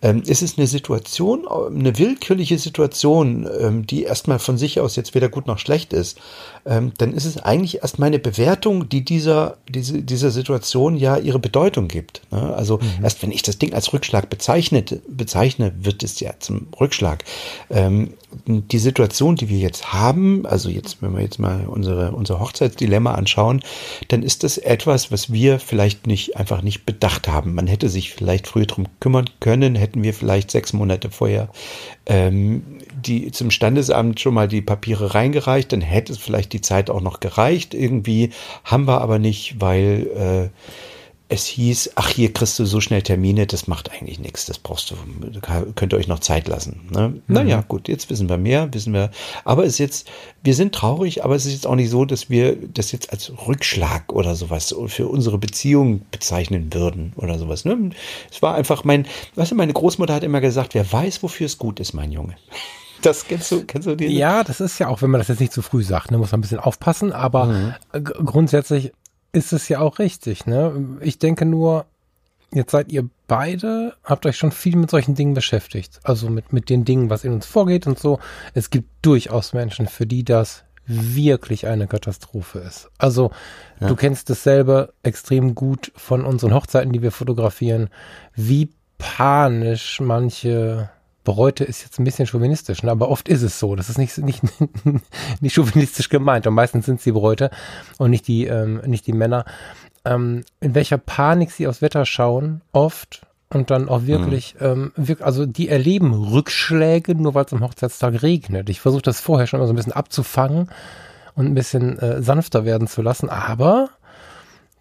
[0.02, 5.14] Ähm, ist es eine Situation, eine willkürliche Situation, ähm, die erstmal von sich aus jetzt
[5.14, 6.18] weder gut noch schlecht ist,
[6.66, 11.38] ähm, dann ist es eigentlich erst meine Bewertung, die dieser, diese, dieser Situation ja ihre
[11.38, 12.20] Bedeutung gibt.
[12.30, 12.54] Ne?
[12.54, 13.04] Also mhm.
[13.04, 17.24] erst wenn ich das Ding als Rückschlag bezeichnet, bezeichne, wird es ja zum Rückschlag.
[17.70, 18.12] Ähm,
[18.46, 23.14] die Situation, die wir jetzt haben, also jetzt, wenn wir jetzt mal unsere, unser Hochzeitsdilemma
[23.14, 23.62] anschauen,
[24.08, 27.54] dann ist das etwas, was wir vielleicht nicht, einfach nicht bedacht haben.
[27.54, 31.48] Man hätte sich vielleicht früher drum kümmern können, hätten wir vielleicht sechs Monate vorher
[32.06, 32.62] ähm,
[32.94, 37.00] die zum Standesamt schon mal die Papiere reingereicht, dann hätte es vielleicht die Zeit auch
[37.00, 37.74] noch gereicht.
[37.74, 38.30] Irgendwie
[38.64, 43.46] haben wir aber nicht, weil äh, es hieß, ach hier kriegst du so schnell Termine,
[43.46, 44.96] das macht eigentlich nichts, das brauchst du,
[45.74, 46.82] könnt ihr euch noch Zeit lassen.
[46.90, 47.08] Ne?
[47.08, 47.22] Mhm.
[47.26, 49.10] Naja, gut, jetzt wissen wir mehr, wissen wir,
[49.44, 50.10] aber es ist jetzt,
[50.42, 53.32] wir sind traurig, aber es ist jetzt auch nicht so, dass wir das jetzt als
[53.46, 57.64] Rückschlag oder sowas für unsere Beziehung bezeichnen würden oder sowas.
[57.64, 57.90] Ne?
[58.30, 61.56] Es war einfach mein, weißt du, meine Großmutter hat immer gesagt, wer weiß, wofür es
[61.56, 62.36] gut ist, mein Junge.
[63.02, 64.06] Das kennst du, kennst du die?
[64.06, 66.32] Ja, das ist ja auch, wenn man das jetzt nicht zu früh sagt, ne, muss
[66.32, 67.74] man ein bisschen aufpassen, aber mhm.
[68.24, 68.92] grundsätzlich
[69.34, 70.46] ist es ja auch richtig.
[70.46, 70.98] Ne?
[71.00, 71.86] Ich denke nur,
[72.52, 76.00] jetzt seid ihr beide, habt euch schon viel mit solchen Dingen beschäftigt.
[76.04, 78.20] Also mit, mit den Dingen, was in uns vorgeht und so.
[78.54, 82.90] Es gibt durchaus Menschen, für die das wirklich eine Katastrophe ist.
[82.98, 83.30] Also
[83.80, 83.88] ja.
[83.88, 87.88] du kennst es selber extrem gut von unseren Hochzeiten, die wir fotografieren,
[88.34, 90.90] wie panisch manche
[91.24, 92.90] Bräute ist jetzt ein bisschen chauvinistisch, ne?
[92.90, 93.74] aber oft ist es so.
[93.74, 94.42] Das ist nicht, nicht,
[95.40, 96.46] nicht chauvinistisch gemeint.
[96.46, 97.50] Und meistens sind es die Bräute
[97.98, 99.44] und nicht die, ähm, nicht die Männer.
[100.04, 104.92] Ähm, in welcher Panik sie aufs Wetter schauen, oft und dann auch wirklich, mhm.
[104.96, 108.68] ähm, also die erleben Rückschläge, nur weil es am Hochzeitstag regnet.
[108.68, 110.68] Ich versuche das vorher schon mal so ein bisschen abzufangen
[111.34, 113.90] und ein bisschen äh, sanfter werden zu lassen, aber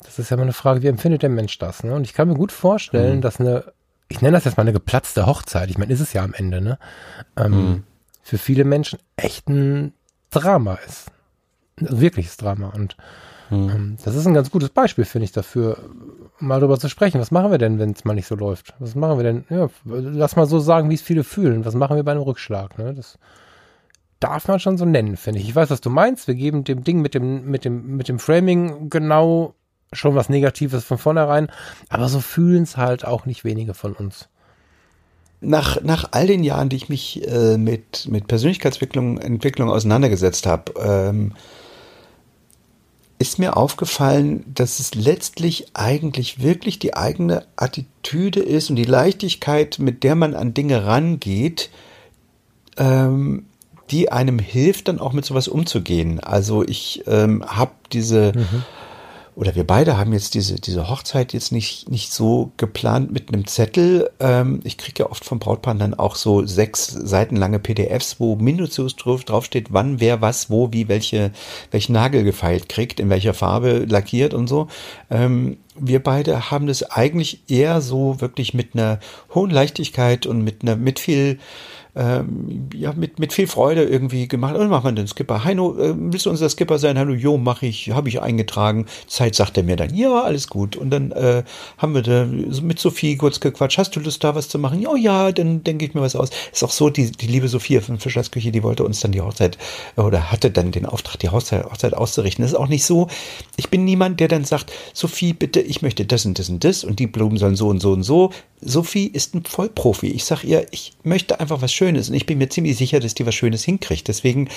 [0.03, 1.83] das ist ja mal eine Frage, wie empfindet der Mensch das?
[1.83, 1.93] Ne?
[1.93, 3.21] Und ich kann mir gut vorstellen, mhm.
[3.21, 3.63] dass eine
[4.13, 5.71] ich nenne das jetzt mal eine geplatzte Hochzeit.
[5.71, 6.77] Ich meine, ist es ja am Ende, ne?
[7.35, 7.83] Ähm, mhm.
[8.21, 9.93] Für viele Menschen echt ein
[10.29, 11.11] Drama ist.
[11.81, 12.69] Ein wirkliches Drama.
[12.69, 12.95] Und
[13.49, 13.69] mhm.
[13.69, 15.79] ähm, das ist ein ganz gutes Beispiel, finde ich, dafür,
[16.39, 17.19] mal darüber zu sprechen.
[17.19, 18.75] Was machen wir denn, wenn es mal nicht so läuft?
[18.77, 19.45] Was machen wir denn?
[19.49, 21.65] Ja, lass mal so sagen, wie es viele fühlen.
[21.65, 22.77] Was machen wir bei einem Rückschlag?
[22.77, 22.93] Ne?
[22.93, 23.17] Das
[24.19, 25.49] darf man schon so nennen, finde ich.
[25.49, 26.27] Ich weiß, was du meinst.
[26.27, 29.55] Wir geben dem Ding mit dem, mit dem, mit dem Framing genau
[29.93, 31.49] schon was Negatives von vornherein,
[31.89, 34.27] aber so fühlen es halt auch nicht wenige von uns.
[35.41, 40.73] Nach, nach all den Jahren, die ich mich äh, mit, mit Persönlichkeitsentwicklung Entwicklung auseinandergesetzt habe,
[40.79, 41.33] ähm,
[43.19, 49.79] ist mir aufgefallen, dass es letztlich eigentlich wirklich die eigene Attitüde ist und die Leichtigkeit,
[49.79, 51.69] mit der man an Dinge rangeht,
[52.77, 53.45] ähm,
[53.91, 56.19] die einem hilft, dann auch mit sowas umzugehen.
[56.21, 58.63] Also ich ähm, habe diese mhm
[59.35, 63.47] oder wir beide haben jetzt diese, diese Hochzeit jetzt nicht, nicht so geplant mit einem
[63.47, 64.09] Zettel.
[64.19, 68.35] Ähm, ich kriege ja oft vom Brautpaar dann auch so sechs Seiten lange PDFs, wo
[68.35, 71.31] minutiös drauf, draufsteht, wann, wer, was, wo, wie, welche,
[71.71, 74.67] welchen Nagel gefeilt kriegt, in welcher Farbe lackiert und so.
[75.09, 78.99] Ähm, wir beide haben das eigentlich eher so wirklich mit einer
[79.33, 81.39] hohen Leichtigkeit und mit einer, mit viel,
[81.95, 84.55] ähm, ja, mit, mit viel Freude irgendwie gemacht.
[84.55, 85.43] Und macht man den Skipper.
[85.43, 86.97] Heino, äh, willst du unser Skipper sein?
[86.97, 88.87] Hallo, jo, mache ich, habe ich eingetragen.
[89.07, 90.75] Zeit sagt er mir dann, ja, alles gut.
[90.75, 91.43] Und dann äh,
[91.77, 93.77] haben wir da mit Sophie kurz gequatscht.
[93.77, 94.81] Hast du Lust, da was zu machen?
[94.81, 96.29] Ja, ja, dann denke ich mir was aus.
[96.51, 99.21] Ist auch so, die, die liebe Sophie von Fischers Küche, die wollte uns dann die
[99.21, 99.57] Hochzeit
[99.95, 102.43] oder hatte dann den Auftrag, die Hochzeit, Hochzeit auszurichten.
[102.43, 103.07] Das ist auch nicht so.
[103.57, 106.83] Ich bin niemand, der dann sagt, Sophie, bitte, ich möchte das und das und das
[106.83, 108.31] und die Blumen sollen so und so und so.
[108.65, 110.07] Sophie ist ein Vollprofi.
[110.07, 113.13] Ich sag ihr, ich möchte einfach was Schönes und ich bin mir ziemlich sicher, dass
[113.13, 114.07] die was Schönes hinkriegt.
[114.07, 114.49] Deswegen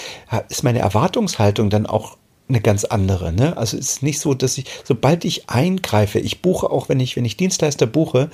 [0.48, 2.16] ist meine Erwartungshaltung dann auch
[2.48, 3.32] eine ganz andere.
[3.32, 3.56] Ne?
[3.56, 7.16] Also es ist nicht so, dass ich, sobald ich eingreife, ich buche auch, wenn ich,
[7.16, 8.30] wenn ich Dienstleister buche,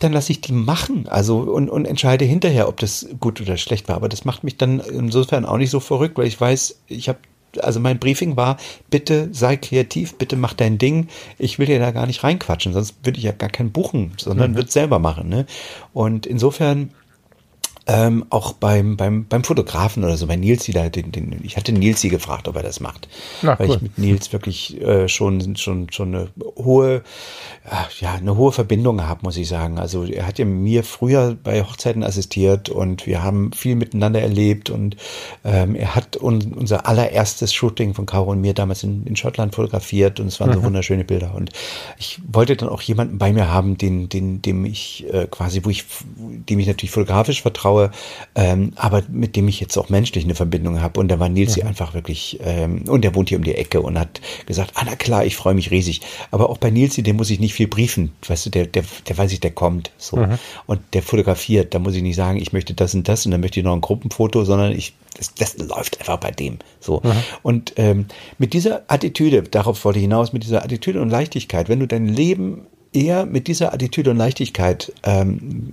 [0.00, 1.06] dann lasse ich die machen.
[1.08, 3.96] Also und, und entscheide hinterher, ob das gut oder schlecht war.
[3.96, 7.18] Aber das macht mich dann insofern auch nicht so verrückt, weil ich weiß, ich habe
[7.62, 8.58] also mein Briefing war,
[8.90, 11.08] bitte sei kreativ, bitte mach dein Ding.
[11.38, 14.50] Ich will dir da gar nicht reinquatschen, sonst würde ich ja gar keinen buchen, sondern
[14.50, 14.56] mhm.
[14.56, 15.30] würde selber machen.
[15.30, 15.46] Ne?
[15.94, 16.90] Und insofern
[17.88, 22.00] ähm, auch beim, beim, beim Fotografen oder so, bei Nils, den, den, ich hatte Nils
[22.00, 23.08] sie gefragt, ob er das macht.
[23.42, 23.76] Na, weil cool.
[23.76, 27.02] ich mit Nils wirklich äh, schon, schon, schon eine hohe,
[28.00, 29.78] ja, eine hohe Verbindung habe, muss ich sagen.
[29.78, 34.68] Also er hat ja mir früher bei Hochzeiten assistiert und wir haben viel miteinander erlebt
[34.68, 34.96] und
[35.44, 39.54] ähm, er hat un, unser allererstes Shooting von Caro und mir damals in, in Schottland
[39.54, 40.54] fotografiert und es waren mhm.
[40.54, 41.34] so wunderschöne Bilder.
[41.36, 41.50] Und
[41.98, 45.70] ich wollte dann auch jemanden bei mir haben, den, den, dem ich äh, quasi, wo
[45.70, 45.84] ich,
[46.16, 47.90] dem ich natürlich fotografisch vertraue, vertraue,
[48.34, 51.00] ähm, aber mit dem ich jetzt auch menschlich eine Verbindung habe.
[51.00, 51.68] Und da war Nils mhm.
[51.68, 54.96] einfach wirklich, ähm, und der wohnt hier um die Ecke und hat gesagt, ah na
[54.96, 56.00] klar, ich freue mich riesig.
[56.30, 58.12] Aber auch bei Nils, dem muss ich nicht viel briefen.
[58.26, 59.90] Weißt du, der, der, der weiß ich, der kommt.
[59.98, 60.16] So.
[60.16, 60.38] Mhm.
[60.66, 63.40] Und der fotografiert, da muss ich nicht sagen, ich möchte das und das und dann
[63.40, 66.58] möchte ich noch ein Gruppenfoto, sondern ich, das, das läuft einfach bei dem.
[66.80, 67.00] So.
[67.02, 67.12] Mhm.
[67.42, 68.06] Und ähm,
[68.38, 72.08] mit dieser Attitüde, darauf wollte ich hinaus, mit dieser Attitüde und Leichtigkeit, wenn du dein
[72.08, 75.72] Leben eher mit dieser Attitüde und Leichtigkeit ähm,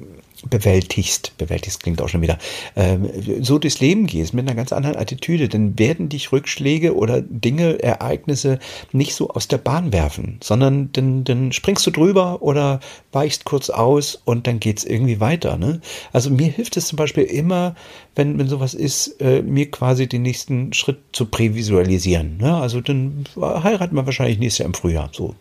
[0.50, 2.38] bewältigst, bewältigst klingt auch schon wieder,
[2.76, 3.10] ähm,
[3.42, 7.82] so durchs Leben gehst mit einer ganz anderen Attitüde, dann werden dich Rückschläge oder Dinge,
[7.82, 8.60] Ereignisse
[8.92, 12.80] nicht so aus der Bahn werfen, sondern dann, dann springst du drüber oder
[13.12, 15.58] weichst kurz aus und dann geht's irgendwie weiter.
[15.58, 15.82] Ne?
[16.12, 17.76] Also mir hilft es zum Beispiel immer,
[18.16, 22.38] wenn, wenn sowas ist, äh, mir quasi den nächsten Schritt zu prävisualisieren.
[22.38, 22.56] Ne?
[22.56, 25.10] Also dann heiraten wir wahrscheinlich nächstes Jahr im Frühjahr.
[25.12, 25.36] So.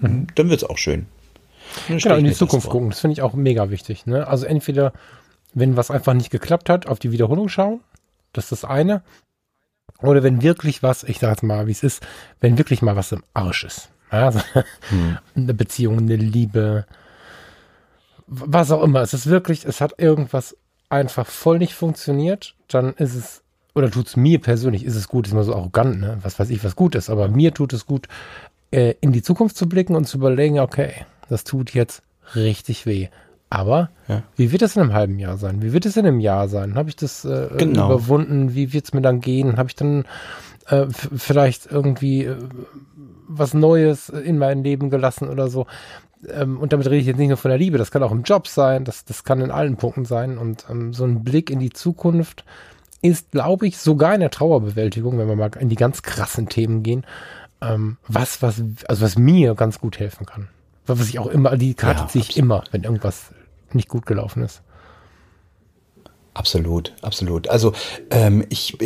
[0.00, 0.26] Mhm.
[0.34, 1.06] Dann wird's auch schön.
[1.88, 2.90] Genau, in die Zukunft gucken.
[2.90, 4.06] Das finde ich auch mega wichtig.
[4.06, 4.26] Ne?
[4.26, 4.92] Also entweder,
[5.54, 7.80] wenn was einfach nicht geklappt hat, auf die Wiederholung schauen.
[8.32, 9.02] Das ist das eine.
[10.02, 12.06] Oder wenn wirklich was, ich sage jetzt mal, wie es ist,
[12.40, 13.88] wenn wirklich mal was im Arsch ist.
[14.10, 14.40] Also,
[14.88, 15.18] hm.
[15.34, 16.86] Eine Beziehung, eine Liebe,
[18.26, 19.00] was auch immer.
[19.00, 20.56] Es ist wirklich, es hat irgendwas
[20.88, 23.42] einfach voll nicht funktioniert, dann ist es,
[23.74, 26.18] oder tut es mir persönlich, ist es gut, ist mal so arrogant, ne?
[26.22, 28.08] Was weiß ich, was gut ist, aber mir tut es gut,
[28.70, 32.02] äh, in die Zukunft zu blicken und zu überlegen, okay, das tut jetzt
[32.34, 33.08] richtig weh.
[33.48, 34.22] Aber ja.
[34.34, 35.62] wie wird es in einem halben Jahr sein?
[35.62, 36.74] Wie wird es in einem Jahr sein?
[36.74, 37.86] Habe ich das äh, genau.
[37.86, 38.54] überwunden?
[38.54, 39.56] Wie wird es mir dann gehen?
[39.56, 40.04] Habe ich dann
[40.66, 42.36] äh, vielleicht irgendwie äh,
[43.28, 45.66] was Neues in mein Leben gelassen oder so?
[46.28, 48.22] Ähm, und damit rede ich jetzt nicht nur von der Liebe, das kann auch im
[48.22, 50.38] Job sein, das, das kann in allen Punkten sein.
[50.38, 52.44] Und ähm, so ein Blick in die Zukunft
[53.02, 56.82] ist, glaube ich, sogar in der Trauerbewältigung, wenn wir mal in die ganz krassen Themen
[56.82, 57.04] gehen,
[57.60, 60.48] ähm, was, was, also was mir ganz gut helfen kann.
[60.86, 63.32] Was ich auch immer, die Karte ja, ziehe ich immer, wenn irgendwas
[63.72, 64.62] nicht gut gelaufen ist.
[66.36, 67.48] Absolut, absolut.
[67.48, 67.72] Also
[68.10, 68.76] ähm, ich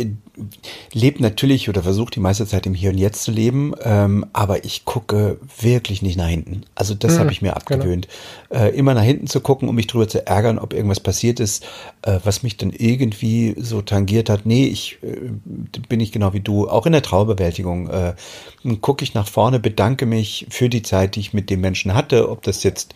[0.93, 4.63] lebe natürlich oder versuche die meiste Zeit im Hier und Jetzt zu leben, ähm, aber
[4.63, 6.61] ich gucke wirklich nicht nach hinten.
[6.75, 7.57] Also das mhm, habe ich mir genau.
[7.57, 8.07] abgewöhnt.
[8.49, 8.63] Genau.
[8.63, 11.65] Äh, immer nach hinten zu gucken, um mich drüber zu ärgern, ob irgendwas passiert ist,
[12.03, 14.45] äh, was mich dann irgendwie so tangiert hat.
[14.45, 15.31] Nee, ich äh,
[15.89, 16.69] bin ich genau wie du.
[16.69, 18.13] Auch in der Traubewältigung äh,
[18.79, 22.29] gucke ich nach vorne, bedanke mich für die Zeit, die ich mit dem Menschen hatte,
[22.29, 22.95] ob das jetzt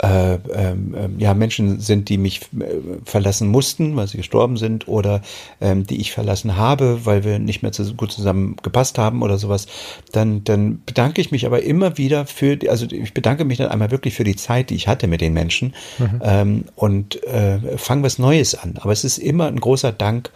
[0.00, 4.88] äh, ähm, ähm, ja, Menschen sind, die mich äh, verlassen mussten, weil sie gestorben sind,
[4.88, 5.20] oder
[5.60, 9.38] ähm, die ich verlassen habe, weil wir nicht mehr zu, gut zusammen gepasst haben oder
[9.38, 9.66] sowas,
[10.10, 13.68] dann, dann bedanke ich mich aber immer wieder für, die, also ich bedanke mich dann
[13.68, 16.20] einmal wirklich für die Zeit, die ich hatte mit den Menschen mhm.
[16.22, 18.78] ähm, und äh, fange was Neues an.
[18.80, 20.30] Aber es ist immer ein großer Dank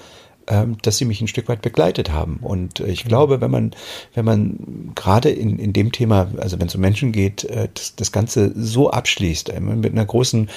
[0.82, 2.38] dass sie mich ein Stück weit begleitet haben.
[2.40, 3.08] Und äh, ich mhm.
[3.08, 3.72] glaube, wenn man,
[4.14, 7.96] wenn man gerade in, in dem Thema, also wenn es um Menschen geht, äh, das,
[7.96, 10.48] das Ganze so abschließt, äh, mit einer großen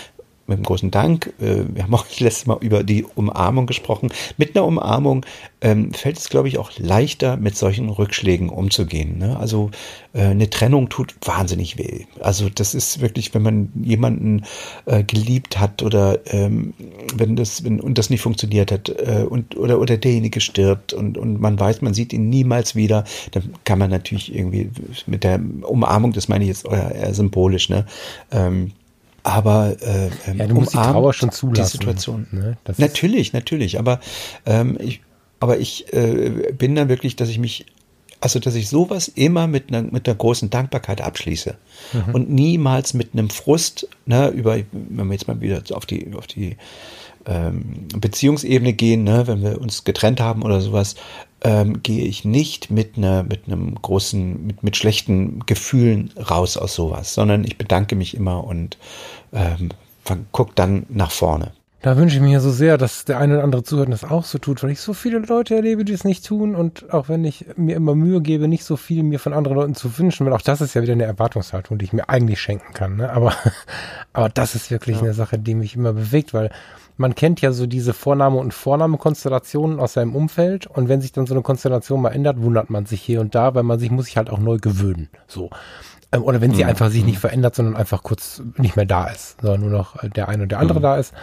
[0.49, 1.33] mit einem großen Dank.
[1.39, 4.11] Äh, wir haben auch letztes Mal über die Umarmung gesprochen.
[4.37, 5.25] Mit einer Umarmung
[5.61, 9.17] ähm, fällt es, glaube ich, auch leichter, mit solchen Rückschlägen umzugehen.
[9.17, 9.37] Ne?
[9.37, 9.71] Also
[10.13, 12.05] äh, eine Trennung tut wahnsinnig weh.
[12.19, 14.45] Also das ist wirklich, wenn man jemanden
[14.85, 16.73] äh, geliebt hat oder ähm,
[17.15, 21.17] wenn das wenn, und das nicht funktioniert hat äh, und oder oder derjenige stirbt und
[21.17, 24.69] und man weiß, man sieht ihn niemals wieder, dann kann man natürlich irgendwie
[25.05, 27.85] mit der Umarmung, das meine ich jetzt eher symbolisch, ne?
[28.31, 28.71] Ähm,
[29.23, 31.71] aber äh, ja, du musst die Trauer schon zulassen.
[31.71, 32.27] Die Situation.
[32.31, 32.57] Ne?
[32.77, 33.79] natürlich, natürlich.
[33.79, 33.99] Aber
[34.45, 35.01] ähm, ich,
[35.39, 37.65] aber ich äh, bin dann wirklich, dass ich mich,
[38.21, 41.55] also dass ich sowas immer mit einer mit einer großen Dankbarkeit abschließe
[41.93, 42.15] mhm.
[42.15, 46.27] und niemals mit einem Frust, ne, über, wenn wir jetzt mal wieder auf die auf
[46.27, 46.57] die
[47.25, 50.95] ähm, Beziehungsebene gehen, ne, wenn wir uns getrennt haben oder sowas,
[51.43, 56.75] ähm, gehe ich nicht mit einer mit einem großen mit mit schlechten Gefühlen raus aus
[56.75, 58.77] sowas, sondern ich bedanke mich immer und
[59.33, 59.69] ähm,
[60.31, 61.51] guck dann nach vorne.
[61.81, 64.25] Da wünsche ich mir so sehr, dass der eine oder andere zuhört und das auch
[64.25, 67.23] so tut, weil ich so viele Leute erlebe, die es nicht tun und auch wenn
[67.23, 70.33] ich mir immer Mühe gebe, nicht so viel mir von anderen Leuten zu wünschen, weil
[70.33, 72.97] auch das ist ja wieder eine Erwartungshaltung, die ich mir eigentlich schenken kann.
[72.97, 73.09] Ne?
[73.09, 73.33] Aber,
[74.13, 75.03] aber das ist wirklich ja.
[75.03, 76.51] eine Sache, die mich immer bewegt, weil
[76.97, 81.27] man kennt ja so diese Vorname- und Vorname-Konstellationen aus seinem Umfeld und wenn sich dann
[81.27, 84.05] so eine Konstellation mal ändert, wundert man sich hier und da, weil man sich muss
[84.05, 85.07] sich halt auch neu gewöhnen.
[85.27, 85.49] So.
[86.11, 86.69] Ähm, oder wenn sie mhm.
[86.69, 90.27] einfach sich nicht verändert, sondern einfach kurz nicht mehr da ist, sondern nur noch der
[90.27, 90.83] eine und der andere mhm.
[90.83, 91.13] da ist.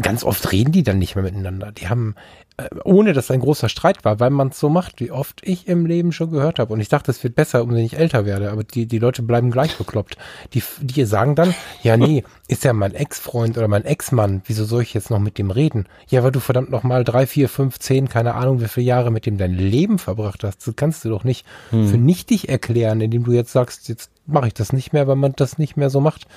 [0.00, 1.70] Ganz oft reden die dann nicht mehr miteinander.
[1.70, 2.16] Die haben
[2.56, 5.66] äh, ohne dass ein großer Streit war, weil man es so macht, wie oft ich
[5.66, 6.72] im Leben schon gehört habe.
[6.72, 8.52] Und ich dachte, es wird besser, umso ich älter werde.
[8.52, 10.16] Aber die, die Leute bleiben gleich bekloppt.
[10.52, 14.42] Die, die sagen dann, ja, nee, ist ja mein Ex-Freund oder mein Ex-Mann.
[14.46, 15.86] Wieso soll ich jetzt noch mit dem reden?
[16.08, 19.10] Ja, weil du verdammt noch mal drei, vier, fünf, zehn, keine Ahnung, wie viele Jahre
[19.10, 20.64] mit dem dein Leben verbracht hast.
[20.64, 21.88] Das kannst du doch nicht hm.
[21.88, 25.32] für nichtig erklären, indem du jetzt sagst, jetzt mache ich das nicht mehr, weil man
[25.34, 26.28] das nicht mehr so macht.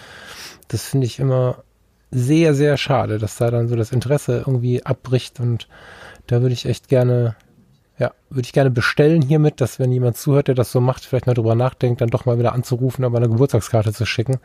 [0.68, 1.64] Das finde ich immer
[2.12, 5.68] sehr, sehr schade, dass da dann so das Interesse irgendwie abbricht und
[6.28, 7.36] da würde ich echt gerne,
[8.00, 11.28] ja, würde ich gerne bestellen hiermit, dass wenn jemand zuhört, der das so macht, vielleicht
[11.28, 14.38] mal drüber nachdenkt, dann doch mal wieder anzurufen, aber eine Geburtstagskarte zu schicken.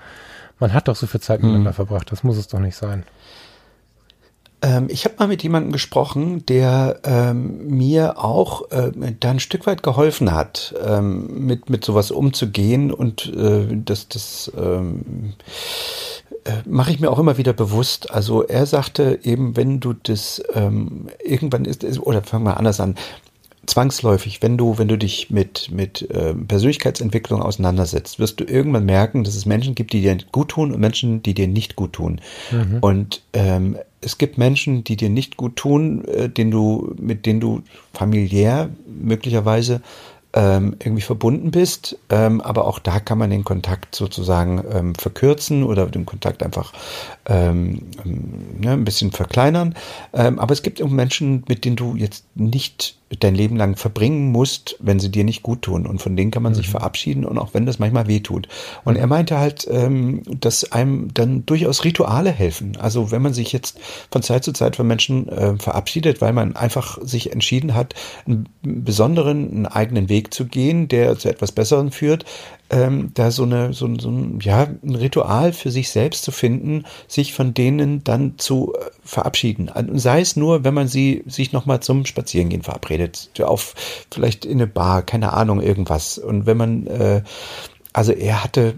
[0.58, 1.48] Man hat doch so viel Zeit hm.
[1.48, 3.04] miteinander verbracht, das muss es doch nicht sein
[4.64, 9.66] ähm, ich habe mal mit jemandem gesprochen, der ähm, mir auch äh, da ein Stück
[9.66, 16.21] weit geholfen hat, ähm, mit, mit sowas umzugehen und äh, das, das ähm, äh,
[16.66, 18.10] mache ich mir auch immer wieder bewusst.
[18.10, 22.96] Also er sagte eben, wenn du das ähm, irgendwann ist, oder fangen wir anders an,
[23.66, 29.24] zwangsläufig, wenn du, wenn du dich mit, mit äh, Persönlichkeitsentwicklung auseinandersetzt, wirst du irgendwann merken,
[29.24, 32.20] dass es Menschen gibt, die dir gut tun und Menschen, die dir nicht gut tun.
[32.50, 32.78] Mhm.
[32.80, 37.40] Und ähm, es gibt Menschen, die dir nicht gut tun, äh, den du, mit denen
[37.40, 37.62] du
[37.92, 39.80] familiär möglicherweise
[40.34, 41.98] ähm, irgendwie verbunden bist.
[42.10, 46.72] Ähm, aber auch da kann man den Kontakt sozusagen ähm, verkürzen oder den Kontakt einfach
[47.26, 49.74] ähm, ne, ein bisschen verkleinern.
[50.12, 54.32] Ähm, aber es gibt auch Menschen, mit denen du jetzt nicht dein Leben lang verbringen
[54.32, 55.86] musst, wenn sie dir nicht gut tun.
[55.86, 56.56] Und von denen kann man mhm.
[56.56, 58.48] sich verabschieden und auch wenn das manchmal weh tut.
[58.84, 59.00] Und mhm.
[59.00, 62.76] er meinte halt, ähm, dass einem dann durchaus Rituale helfen.
[62.80, 63.78] Also wenn man sich jetzt
[64.10, 67.94] von Zeit zu Zeit von Menschen äh, verabschiedet, weil man einfach sich entschieden hat,
[68.26, 72.24] einen besonderen, einen eigenen Weg zu gehen, der zu etwas Besseren führt,
[72.72, 76.84] ähm, da so eine, so, so ein, ja, ein Ritual für sich selbst zu finden,
[77.06, 79.70] sich von denen dann zu äh, verabschieden.
[79.94, 83.74] Sei es nur, wenn man sie sich nochmal zum Spazierengehen verabredet, auf
[84.10, 86.16] vielleicht in eine Bar, keine Ahnung, irgendwas.
[86.16, 87.22] Und wenn man, äh,
[87.92, 88.74] also er hatte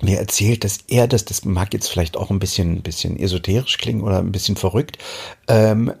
[0.00, 3.76] mir erzählt, dass er das, das mag jetzt vielleicht auch ein bisschen, ein bisschen esoterisch
[3.76, 4.98] klingen oder ein bisschen verrückt,
[5.48, 5.92] ähm,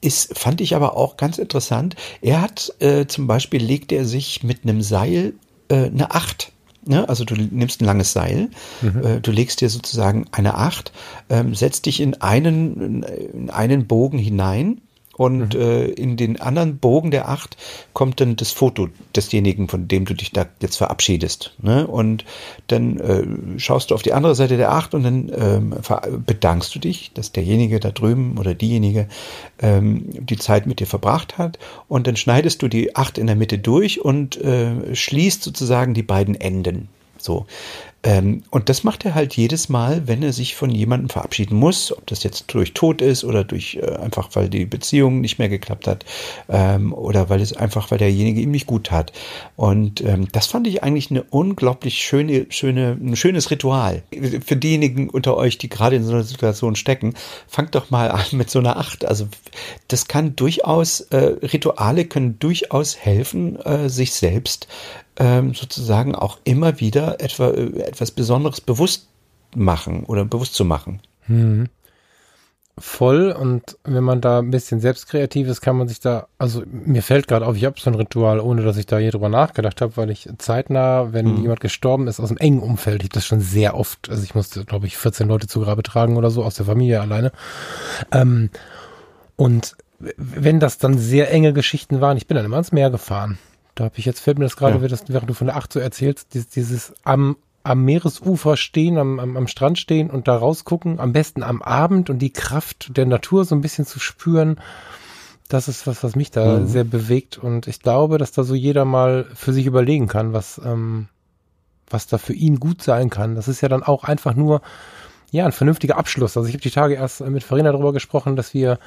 [0.00, 1.94] ist, fand ich aber auch ganz interessant.
[2.20, 5.34] Er hat äh, zum Beispiel legt er sich mit einem Seil
[5.70, 6.52] äh, eine Acht.
[6.84, 7.08] Ne?
[7.08, 8.48] Also du nimmst ein langes Seil,
[8.80, 9.04] mhm.
[9.04, 10.92] äh, du legst dir sozusagen eine Acht,
[11.28, 14.80] ähm, setzt dich in einen, in einen Bogen hinein
[15.20, 15.60] und mhm.
[15.60, 17.58] äh, in den anderen Bogen der acht
[17.92, 21.52] kommt dann das Foto desjenigen, von dem du dich da jetzt verabschiedest.
[21.60, 21.86] Ne?
[21.86, 22.24] Und
[22.68, 25.74] dann äh, schaust du auf die andere Seite der acht und dann ähm,
[26.24, 29.08] bedankst du dich, dass derjenige da drüben oder diejenige
[29.60, 31.58] ähm, die Zeit mit dir verbracht hat.
[31.86, 36.02] Und dann schneidest du die acht in der Mitte durch und äh, schließt sozusagen die
[36.02, 36.88] beiden Enden.
[37.18, 37.44] So.
[38.02, 41.92] Ähm, und das macht er halt jedes Mal, wenn er sich von jemandem verabschieden muss,
[41.92, 45.50] ob das jetzt durch Tod ist oder durch äh, einfach, weil die Beziehung nicht mehr
[45.50, 46.06] geklappt hat
[46.48, 49.12] ähm, oder weil es einfach, weil derjenige ihm nicht gut tat.
[49.56, 54.02] Und ähm, das fand ich eigentlich eine unglaublich schöne, schöne, ein schönes Ritual.
[54.46, 57.14] Für diejenigen unter euch, die gerade in so einer Situation stecken,
[57.48, 59.04] fangt doch mal an mit so einer Acht.
[59.04, 59.28] Also
[59.88, 64.68] das kann durchaus, äh, Rituale können durchaus helfen, äh, sich selbst
[65.20, 69.08] ähm, sozusagen auch immer wieder etwa, äh, etwas Besonderes bewusst
[69.54, 71.00] machen oder bewusst zu machen.
[71.26, 71.68] Hm.
[72.78, 76.62] Voll und wenn man da ein bisschen selbst kreativ ist, kann man sich da, also
[76.66, 79.28] mir fällt gerade auf, ich habe so ein Ritual, ohne dass ich da je drüber
[79.28, 81.42] nachgedacht habe, weil ich zeitnah, wenn hm.
[81.42, 84.34] jemand gestorben ist, aus dem engen Umfeld, ich habe das schon sehr oft, also ich
[84.34, 87.32] musste, glaube ich, 14 Leute zu Grabe tragen oder so, aus der Familie alleine.
[88.10, 88.48] Ähm,
[89.36, 93.38] und wenn das dann sehr enge Geschichten waren, ich bin dann immer ans Meer gefahren
[93.74, 94.98] da habe ich jetzt, fällt mir das gerade, ja.
[95.08, 99.36] während du von der Acht so erzählst, dieses, dieses am, am Meeresufer stehen, am, am,
[99.36, 103.44] am Strand stehen und da rausgucken, am besten am Abend und die Kraft der Natur
[103.44, 104.60] so ein bisschen zu spüren.
[105.48, 106.66] Das ist was, was mich da mhm.
[106.66, 107.38] sehr bewegt.
[107.38, 111.08] Und ich glaube, dass da so jeder mal für sich überlegen kann, was, ähm,
[111.88, 113.34] was da für ihn gut sein kann.
[113.34, 114.62] Das ist ja dann auch einfach nur,
[115.32, 116.36] ja, ein vernünftiger Abschluss.
[116.36, 118.78] Also ich habe die Tage erst mit Farina darüber gesprochen, dass wir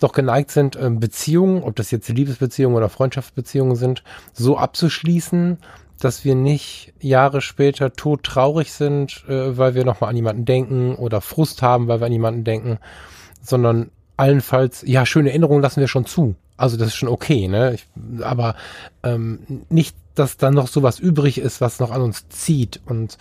[0.00, 5.58] doch geneigt sind, ähm, Beziehungen, ob das jetzt Liebesbeziehungen oder Freundschaftsbeziehungen sind, so abzuschließen,
[6.00, 10.94] dass wir nicht Jahre später tot traurig sind, äh, weil wir nochmal an jemanden denken
[10.94, 12.78] oder Frust haben, weil wir an jemanden denken,
[13.42, 16.34] sondern allenfalls, ja, schöne Erinnerungen lassen wir schon zu.
[16.56, 17.74] Also das ist schon okay, ne?
[17.74, 17.86] Ich,
[18.22, 18.54] aber
[19.02, 22.80] ähm, nicht, dass dann noch sowas übrig ist, was noch an uns zieht.
[22.84, 23.16] Und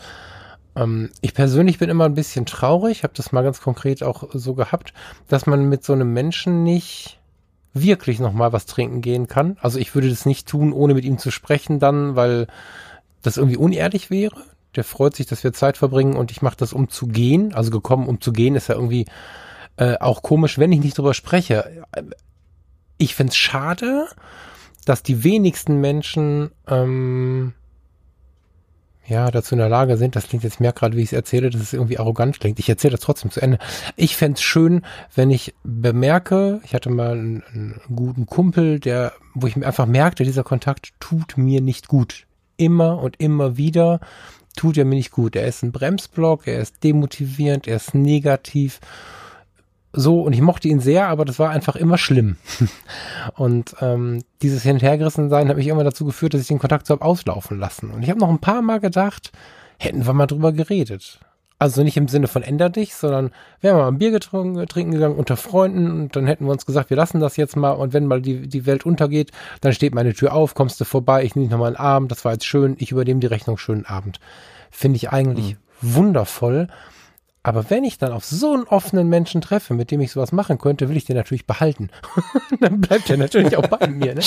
[0.75, 4.53] ähm, ich persönlich bin immer ein bisschen traurig, habe das mal ganz konkret auch so
[4.53, 4.93] gehabt,
[5.27, 7.19] dass man mit so einem Menschen nicht
[7.73, 9.57] wirklich nochmal was trinken gehen kann.
[9.61, 12.47] Also ich würde das nicht tun, ohne mit ihm zu sprechen dann, weil
[13.21, 14.43] das irgendwie unehrlich wäre.
[14.75, 17.53] Der freut sich, dass wir Zeit verbringen und ich mache das, um zu gehen.
[17.53, 19.05] Also gekommen, um zu gehen, ist ja irgendwie
[19.77, 21.83] äh, auch komisch, wenn ich nicht drüber spreche.
[22.97, 24.07] Ich find's schade,
[24.85, 27.53] dass die wenigsten Menschen ähm,
[29.09, 31.49] ja, dazu in der Lage sind, das klingt jetzt mehr gerade, wie ich es erzähle,
[31.49, 32.59] dass es irgendwie arrogant klingt.
[32.59, 33.57] Ich erzähle das trotzdem zu Ende.
[33.95, 34.83] Ich fände schön,
[35.15, 39.87] wenn ich bemerke, ich hatte mal einen, einen, guten Kumpel, der, wo ich mir einfach
[39.87, 42.27] merkte, dieser Kontakt tut mir nicht gut.
[42.55, 43.99] Immer und immer wieder
[44.55, 45.35] tut er mir nicht gut.
[45.35, 48.79] Er ist ein Bremsblock, er ist demotivierend, er ist negativ
[49.91, 52.37] so und ich mochte ihn sehr, aber das war einfach immer schlimm.
[53.35, 56.59] und ähm, dieses Hin- und Hergerissen sein hat mich immer dazu geführt, dass ich den
[56.59, 57.91] Kontakt so habe auslaufen lassen.
[57.91, 59.31] Und ich habe noch ein paar Mal gedacht,
[59.77, 61.19] hätten wir mal drüber geredet.
[61.61, 64.93] Also nicht im Sinne von änder dich, sondern wären wir mal ein Bier getrunken, trinken
[64.93, 67.91] gegangen unter Freunden und dann hätten wir uns gesagt, wir lassen das jetzt mal und
[67.91, 71.35] wenn mal die, die Welt untergeht, dann steht meine Tür auf, kommst du vorbei, ich
[71.35, 74.21] nehme dich nochmal einen Abend, das war jetzt schön, ich übernehme die Rechnung, schönen Abend.
[74.71, 75.95] Finde ich eigentlich mhm.
[75.95, 76.69] wundervoll.
[77.41, 80.57] Aber wenn ich dann auf so einen offenen Menschen treffe, mit dem ich sowas machen
[80.57, 81.89] könnte, will ich den natürlich behalten.
[82.59, 84.15] dann bleibt er natürlich auch bei mir.
[84.15, 84.21] Ne?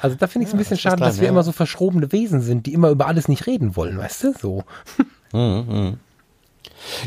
[0.00, 1.30] Also da finde ich es ein bisschen schade, dann, dass wir ja.
[1.30, 4.34] immer so verschrobene Wesen sind, die immer über alles nicht reden wollen, weißt du?
[4.40, 4.64] So.
[5.34, 5.96] Mhm, mhm.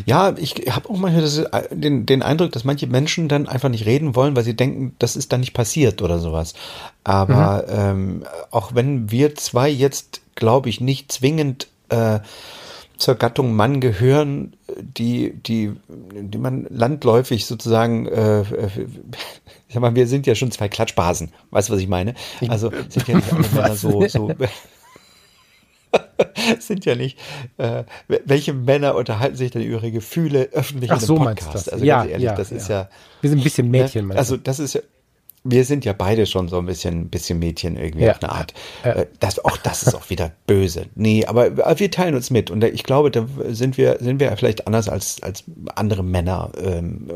[0.08, 3.70] Ja, ich habe auch manchmal das, äh, den, den Eindruck, dass manche Menschen dann einfach
[3.70, 6.56] nicht reden wollen, weil sie denken, das ist dann nicht passiert oder sowas.
[7.04, 7.74] Aber mhm.
[7.78, 12.20] ähm, auch wenn wir zwei jetzt, glaube ich, nicht zwingend äh,
[12.98, 18.70] zur Gattung Mann gehören, die, die, die man landläufig sozusagen, äh, äh,
[19.68, 21.32] ich sag mal, wir sind ja schon zwei Klatschbasen.
[21.52, 22.14] Weißt du, was ich meine?
[22.48, 24.32] Also sind ja nicht alle Männer so, so
[26.60, 27.18] sind ja nicht,
[27.58, 31.72] äh, welche Männer unterhalten sich denn über ihre Gefühle öffentlich Ach, in einem so Podcast?
[31.72, 32.58] Also ja, ganz ehrlich, ja, das ja.
[32.58, 32.90] ist ja.
[33.22, 33.82] Wir sind ein bisschen ne?
[33.82, 34.16] Mädchen, ne?
[34.16, 34.82] Also das ist ja,
[35.46, 38.12] wir sind ja beide schon so ein bisschen, bisschen Mädchen irgendwie ja.
[38.12, 38.54] auf eine Art.
[38.84, 39.06] Ja.
[39.20, 40.88] Das, auch das ist auch wieder böse.
[40.96, 44.68] Nee, aber wir teilen uns mit und ich glaube, da sind wir, sind wir vielleicht
[44.68, 45.44] anders als, als
[45.76, 47.08] andere Männer ähm,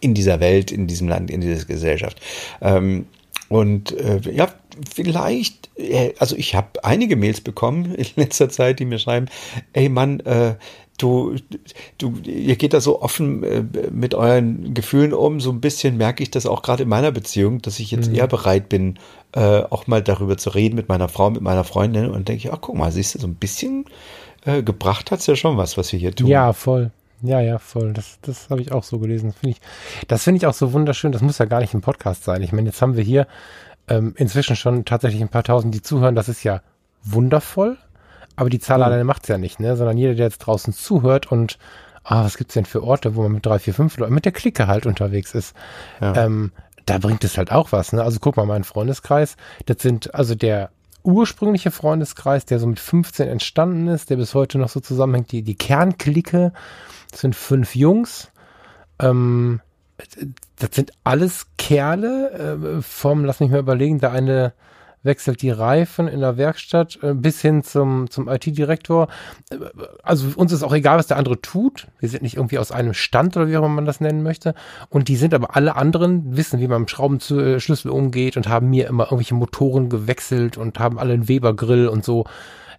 [0.00, 2.20] in dieser Welt, in diesem Land, in dieser Gesellschaft.
[2.60, 3.06] Ähm,
[3.48, 4.48] und äh, ja,
[4.92, 9.26] vielleicht, äh, also ich habe einige Mails bekommen in letzter Zeit, die mir schreiben,
[9.72, 10.56] ey Mann, äh,
[10.98, 11.36] du,
[11.98, 15.40] du, ihr geht da so offen äh, mit euren Gefühlen um.
[15.40, 18.16] So ein bisschen merke ich das auch gerade in meiner Beziehung, dass ich jetzt mhm.
[18.16, 18.98] eher bereit bin,
[19.32, 22.58] äh, auch mal darüber zu reden mit meiner Frau, mit meiner Freundin und denke, ach
[22.60, 23.86] guck mal, siehst du, so ein bisschen
[24.44, 26.26] äh, gebracht hat's ja schon was, was wir hier tun.
[26.26, 26.90] Ja, voll.
[27.22, 27.92] Ja, ja, voll.
[27.94, 29.30] Das, das habe ich auch so gelesen.
[29.30, 31.12] Das finde ich, das finde ich auch so wunderschön.
[31.12, 32.42] Das muss ja gar nicht ein Podcast sein.
[32.42, 33.26] Ich meine, jetzt haben wir hier
[33.88, 36.14] ähm, inzwischen schon tatsächlich ein paar tausend, die zuhören.
[36.14, 36.60] Das ist ja
[37.02, 37.78] wundervoll.
[38.36, 39.76] Aber die Zahl alleine macht's ja nicht, ne?
[39.76, 41.58] Sondern jeder, der jetzt draußen zuhört und
[42.04, 44.32] ah, was gibt's denn für Orte, wo man mit drei, vier, fünf Leuten, mit der
[44.32, 45.54] Clique halt unterwegs ist.
[46.00, 46.14] Ja.
[46.16, 46.52] Ähm,
[46.86, 48.02] da bringt es halt auch was, ne?
[48.02, 50.70] Also guck mal, mein Freundeskreis, das sind, also der
[51.02, 55.42] ursprüngliche Freundeskreis, der so mit 15 entstanden ist, der bis heute noch so zusammenhängt, die,
[55.42, 56.52] die Kernklicke,
[57.10, 58.32] das sind fünf Jungs,
[58.98, 59.60] ähm,
[60.58, 64.52] das sind alles Kerle, äh, vom, lass mich mal überlegen, der eine
[65.04, 69.08] wechselt die Reifen in der Werkstatt äh, bis hin zum, zum IT-Direktor.
[69.50, 69.56] Äh,
[70.02, 71.86] also uns ist auch egal, was der andere tut.
[72.00, 74.54] Wir sind nicht irgendwie aus einem Stand oder wie auch immer man das nennen möchte.
[74.88, 78.88] Und die sind aber alle anderen, wissen, wie man mit Schraubenschlüssel umgeht und haben mir
[78.88, 82.24] immer irgendwelche Motoren gewechselt und haben alle einen Weber-Grill und so.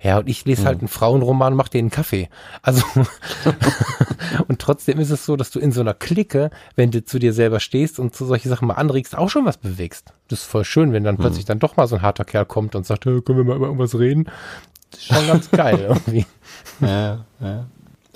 [0.02, 0.66] Ja, und ich lese mhm.
[0.66, 2.30] halt einen Frauenroman und mach dir einen Kaffee.
[2.62, 2.84] Also,
[4.48, 7.34] und trotzdem ist es so, dass du in so einer Clique, wenn du zu dir
[7.34, 10.14] selber stehst und zu solche Sachen mal anregst, auch schon was bewegst.
[10.28, 11.20] Das ist voll schön, wenn dann mhm.
[11.20, 13.56] plötzlich dann doch mal so ein harter Kerl kommt und sagt, hey, können wir mal
[13.56, 14.26] über irgendwas reden?
[14.92, 16.26] Das ist schon ganz geil irgendwie.
[16.82, 17.66] Ja, ja.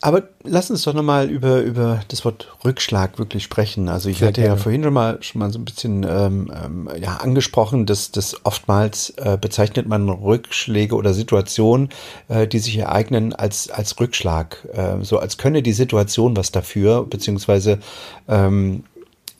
[0.01, 3.89] Aber lass uns doch nochmal über, über das Wort Rückschlag wirklich sprechen.
[3.89, 4.55] Also ich Sehr hatte gerne.
[4.55, 8.45] ja vorhin schon mal, schon mal so ein bisschen ähm, ähm, ja, angesprochen, dass das
[8.45, 11.89] oftmals äh, bezeichnet man Rückschläge oder Situationen,
[12.27, 14.67] äh, die sich ereignen als, als Rückschlag.
[14.73, 17.79] Äh, so als könne die Situation was dafür, beziehungsweise
[18.27, 18.83] ähm,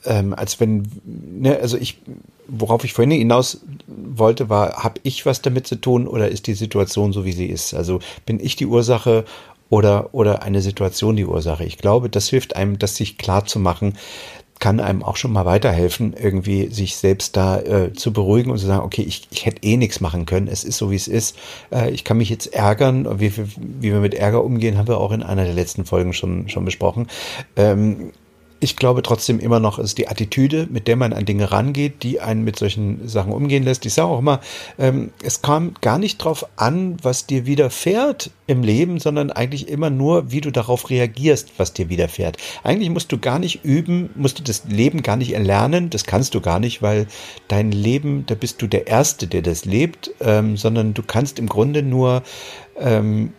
[0.04, 1.98] ähm, als wenn, ne, also ich,
[2.48, 6.54] worauf ich vorhin hinaus wollte, war, habe ich was damit zu tun oder ist die
[6.54, 7.74] Situation so, wie sie ist?
[7.74, 9.24] Also bin ich die Ursache
[9.70, 11.64] oder, oder eine Situation die Ursache.
[11.64, 13.94] Ich glaube, das hilft einem, das sich klar zu machen,
[14.58, 18.66] kann einem auch schon mal weiterhelfen, irgendwie sich selbst da äh, zu beruhigen und zu
[18.66, 21.34] sagen, okay, ich, ich hätte eh nichts machen können, es ist so, wie es ist.
[21.72, 23.20] Äh, ich kann mich jetzt ärgern.
[23.20, 26.50] Wie, wie wir mit Ärger umgehen, haben wir auch in einer der letzten Folgen schon,
[26.50, 27.06] schon besprochen.
[27.56, 28.12] Ähm,
[28.62, 32.20] ich glaube trotzdem immer noch, ist die Attitüde, mit der man an Dinge rangeht, die
[32.20, 33.86] einen mit solchen Sachen umgehen lässt.
[33.86, 34.40] Ich sage auch immer,
[34.78, 39.88] ähm, es kam gar nicht drauf an, was dir widerfährt im Leben, sondern eigentlich immer
[39.88, 42.36] nur, wie du darauf reagierst, was dir widerfährt.
[42.62, 46.34] Eigentlich musst du gar nicht üben, musst du das Leben gar nicht erlernen, das kannst
[46.34, 47.06] du gar nicht, weil
[47.48, 51.48] dein Leben, da bist du der Erste, der das lebt, ähm, sondern du kannst im
[51.48, 52.22] Grunde nur
[52.78, 53.32] ähm,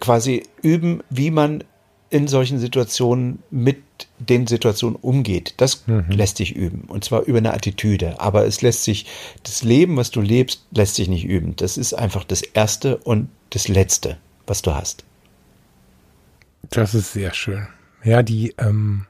[0.00, 1.62] quasi üben, wie man
[2.14, 3.82] in solchen Situationen mit
[4.20, 5.54] den Situationen umgeht.
[5.56, 6.04] Das mhm.
[6.08, 6.84] lässt sich üben.
[6.86, 8.20] Und zwar über eine Attitüde.
[8.20, 9.06] Aber es lässt sich,
[9.42, 11.56] das Leben, was du lebst, lässt sich nicht üben.
[11.56, 15.02] Das ist einfach das Erste und das Letzte, was du hast.
[16.70, 17.66] Das ist sehr schön.
[18.04, 19.06] Ja, die, ähm,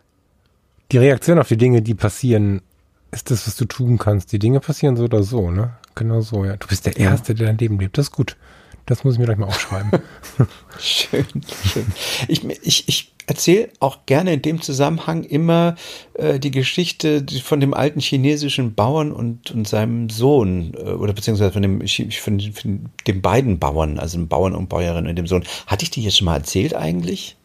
[0.90, 2.62] die Reaktion auf die Dinge, die passieren,
[3.10, 4.32] ist das, was du tun kannst.
[4.32, 5.74] Die Dinge passieren so oder so, ne?
[5.94, 6.56] Genau so, ja.
[6.56, 7.98] Du bist der Erste, der dein Leben lebt.
[7.98, 8.38] Das ist gut.
[8.86, 9.90] Das muss ich mir gleich mal aufschreiben.
[10.78, 11.24] schön,
[11.72, 11.86] schön.
[12.28, 15.76] Ich, ich, ich erzähle auch gerne in dem Zusammenhang immer
[16.14, 21.52] äh, die Geschichte von dem alten chinesischen Bauern und, und seinem Sohn, äh, oder beziehungsweise
[21.52, 25.44] von dem, von, von den beiden Bauern, also dem Bauern und Bäuerin und dem Sohn.
[25.66, 27.36] Hatte ich die jetzt schon mal erzählt eigentlich?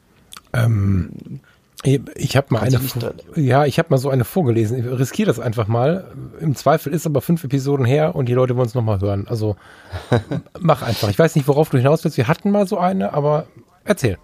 [0.54, 1.40] Ähm,
[1.84, 2.80] ich habe mal eine,
[3.36, 4.80] ja, ich habe mal so eine vorgelesen.
[4.80, 6.12] Ich riskiere das einfach mal.
[6.42, 9.28] Im Zweifel ist aber fünf Episoden her und die Leute wollen es nochmal hören.
[9.30, 9.56] Also
[10.60, 11.10] mach einfach.
[11.10, 12.18] Ich weiß nicht, worauf du hinaus willst.
[12.18, 13.48] Wir hatten mal so eine, aber
[13.86, 14.18] erzähl.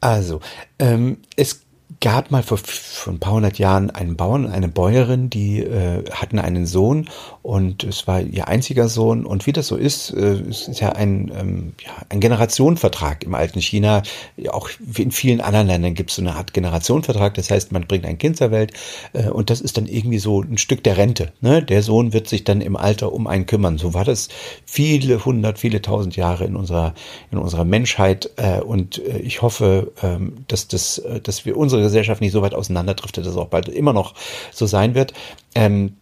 [0.00, 0.40] Also,
[0.78, 1.65] ähm, es
[2.00, 6.04] gab mal vor, vor ein paar hundert Jahren einen Bauern und eine Bäuerin, die äh,
[6.10, 7.08] hatten einen Sohn
[7.42, 9.24] und es war ihr einziger Sohn.
[9.24, 13.34] Und wie das so ist, äh, es ist ja ein, ähm, ja, ein Generationenvertrag im
[13.34, 14.02] alten China.
[14.50, 17.34] Auch wie in vielen anderen Ländern gibt es so eine Art Generationenvertrag.
[17.34, 18.72] Das heißt, man bringt ein Kind zur Welt
[19.12, 21.32] äh, und das ist dann irgendwie so ein Stück der Rente.
[21.40, 21.62] Ne?
[21.62, 23.78] Der Sohn wird sich dann im Alter um einen kümmern.
[23.78, 24.28] So war das
[24.64, 26.94] viele hundert, viele tausend Jahre in unserer,
[27.30, 28.30] in unserer Menschheit.
[28.36, 32.42] Äh, und äh, ich hoffe, ähm, dass, das, äh, dass wir unsere Gesellschaft nicht so
[32.42, 34.14] weit auseinanderdriftet, dass es auch bald immer noch
[34.52, 35.12] so sein wird.
[35.54, 35.94] Ähm,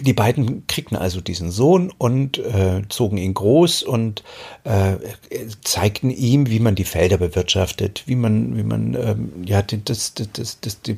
[0.00, 4.24] die beiden kriegten also diesen Sohn und äh, zogen ihn groß und
[4.64, 4.94] äh,
[5.62, 10.32] zeigten ihm, wie man die Felder bewirtschaftet, wie man, wie man ähm, ja das, das,
[10.32, 10.96] das, das, die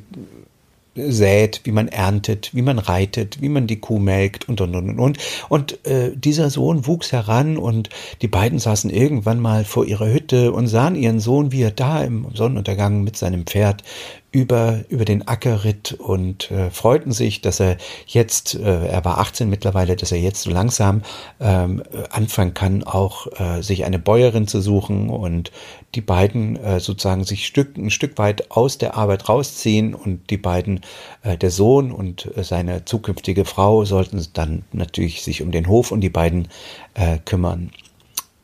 [0.95, 4.99] sät, wie man erntet, wie man reitet, wie man die Kuh melkt und und und
[4.99, 5.17] und.
[5.49, 7.89] Und äh, dieser Sohn wuchs heran und
[8.21, 12.03] die beiden saßen irgendwann mal vor ihrer Hütte und sahen ihren Sohn, wie er da
[12.03, 13.83] im Sonnenuntergang mit seinem Pferd
[14.35, 19.19] über, über den Acker ritt und äh, freuten sich, dass er jetzt, äh, er war
[19.19, 21.03] 18 mittlerweile, dass er jetzt so langsam
[21.39, 25.53] ähm, anfangen kann, auch äh, sich eine Bäuerin zu suchen und
[25.95, 30.37] die beiden äh, sozusagen sich Stück, ein Stück weit aus der Arbeit rausziehen und die
[30.37, 30.81] beiden,
[31.23, 35.93] äh, der Sohn und äh, seine zukünftige Frau sollten dann natürlich sich um den Hof
[35.93, 36.49] und die beiden
[36.93, 37.71] äh, kümmern.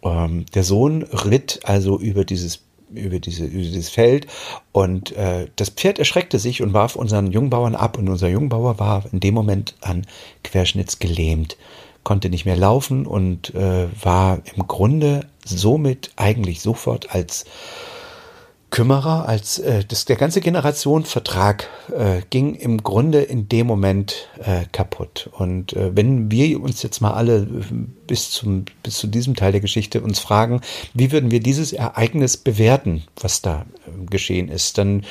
[0.04, 2.62] Ähm, der Sohn ritt also über dieses
[2.94, 4.28] über, diese, über dieses Feld.
[4.72, 7.98] Und äh, das Pferd erschreckte sich und warf unseren Jungbauern ab.
[7.98, 10.06] Und unser Jungbauer war in dem Moment an
[10.44, 11.58] Querschnitts gelähmt,
[12.04, 17.46] konnte nicht mehr laufen und äh, war im Grunde somit eigentlich sofort als
[18.72, 24.64] Kümmerer, als äh, das, der ganze Generationenvertrag äh, ging im Grunde in dem Moment äh,
[24.72, 25.30] kaputt.
[25.34, 27.46] Und äh, wenn wir uns jetzt mal alle
[28.08, 30.62] bis zum bis zu diesem Teil der Geschichte uns fragen,
[30.94, 35.04] wie würden wir dieses Ereignis bewerten, was da äh, geschehen ist, dann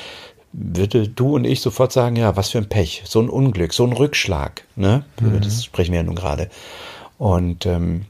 [0.53, 3.85] würde du und ich sofort sagen, ja, was für ein Pech, so ein Unglück, so
[3.85, 5.05] ein Rückschlag, ne?
[5.21, 5.39] Mhm.
[5.39, 6.49] Das sprechen wir ja nun gerade.
[7.17, 8.05] Und ähm,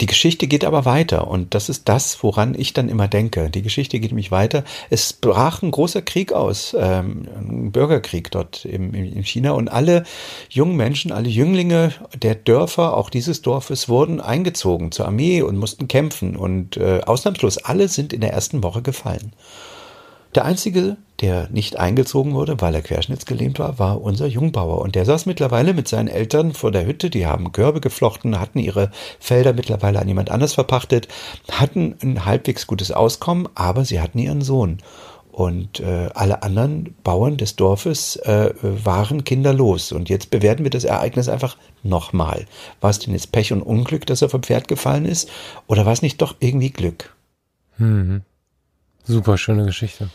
[0.00, 3.48] die Geschichte geht aber weiter und das ist das, woran ich dann immer denke.
[3.48, 4.64] Die Geschichte geht nämlich weiter.
[4.90, 10.02] Es brach ein großer Krieg aus, ähm, ein Bürgerkrieg dort im, in China und alle
[10.50, 15.86] jungen Menschen, alle Jünglinge der Dörfer, auch dieses Dorfes, wurden eingezogen zur Armee und mussten
[15.86, 19.32] kämpfen und äh, ausnahmslos alle sind in der ersten Woche gefallen.
[20.34, 24.82] Der einzige, der nicht eingezogen wurde, weil er querschnittsgelähmt war, war unser Jungbauer.
[24.82, 27.08] Und der saß mittlerweile mit seinen Eltern vor der Hütte.
[27.08, 31.08] Die haben Körbe geflochten, hatten ihre Felder mittlerweile an jemand anders verpachtet,
[31.50, 34.82] hatten ein halbwegs gutes Auskommen, aber sie hatten ihren Sohn.
[35.32, 39.92] Und äh, alle anderen Bauern des Dorfes äh, waren kinderlos.
[39.92, 42.44] Und jetzt bewerten wir das Ereignis einfach nochmal.
[42.82, 45.30] War es denn jetzt Pech und Unglück, dass er vom Pferd gefallen ist?
[45.68, 47.16] Oder war es nicht doch irgendwie Glück?
[47.78, 48.20] Mhm.
[49.04, 50.10] Super schöne Geschichte.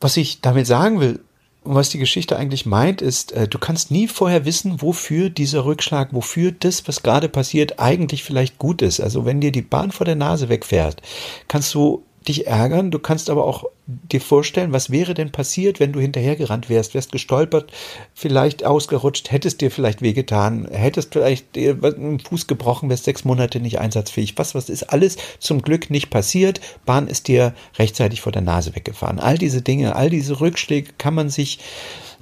[0.00, 1.20] Was ich damit sagen will
[1.64, 5.64] und was die Geschichte eigentlich meint, ist, äh, du kannst nie vorher wissen, wofür dieser
[5.64, 9.00] Rückschlag, wofür das, was gerade passiert, eigentlich vielleicht gut ist.
[9.00, 11.02] Also wenn dir die Bahn vor der Nase wegfährt,
[11.48, 15.92] kannst du dich ärgern, du kannst aber auch dir vorstellen, was wäre denn passiert, wenn
[15.92, 17.72] du hinterhergerannt wärst, wärst gestolpert,
[18.14, 23.60] vielleicht ausgerutscht, hättest dir vielleicht wehgetan, hättest vielleicht dir einen Fuß gebrochen, wärst sechs Monate
[23.60, 24.36] nicht einsatzfähig.
[24.36, 26.60] Was, was ist alles zum Glück nicht passiert?
[26.84, 29.20] Bahn ist dir rechtzeitig vor der Nase weggefahren.
[29.20, 31.60] All diese Dinge, all diese Rückschläge kann man sich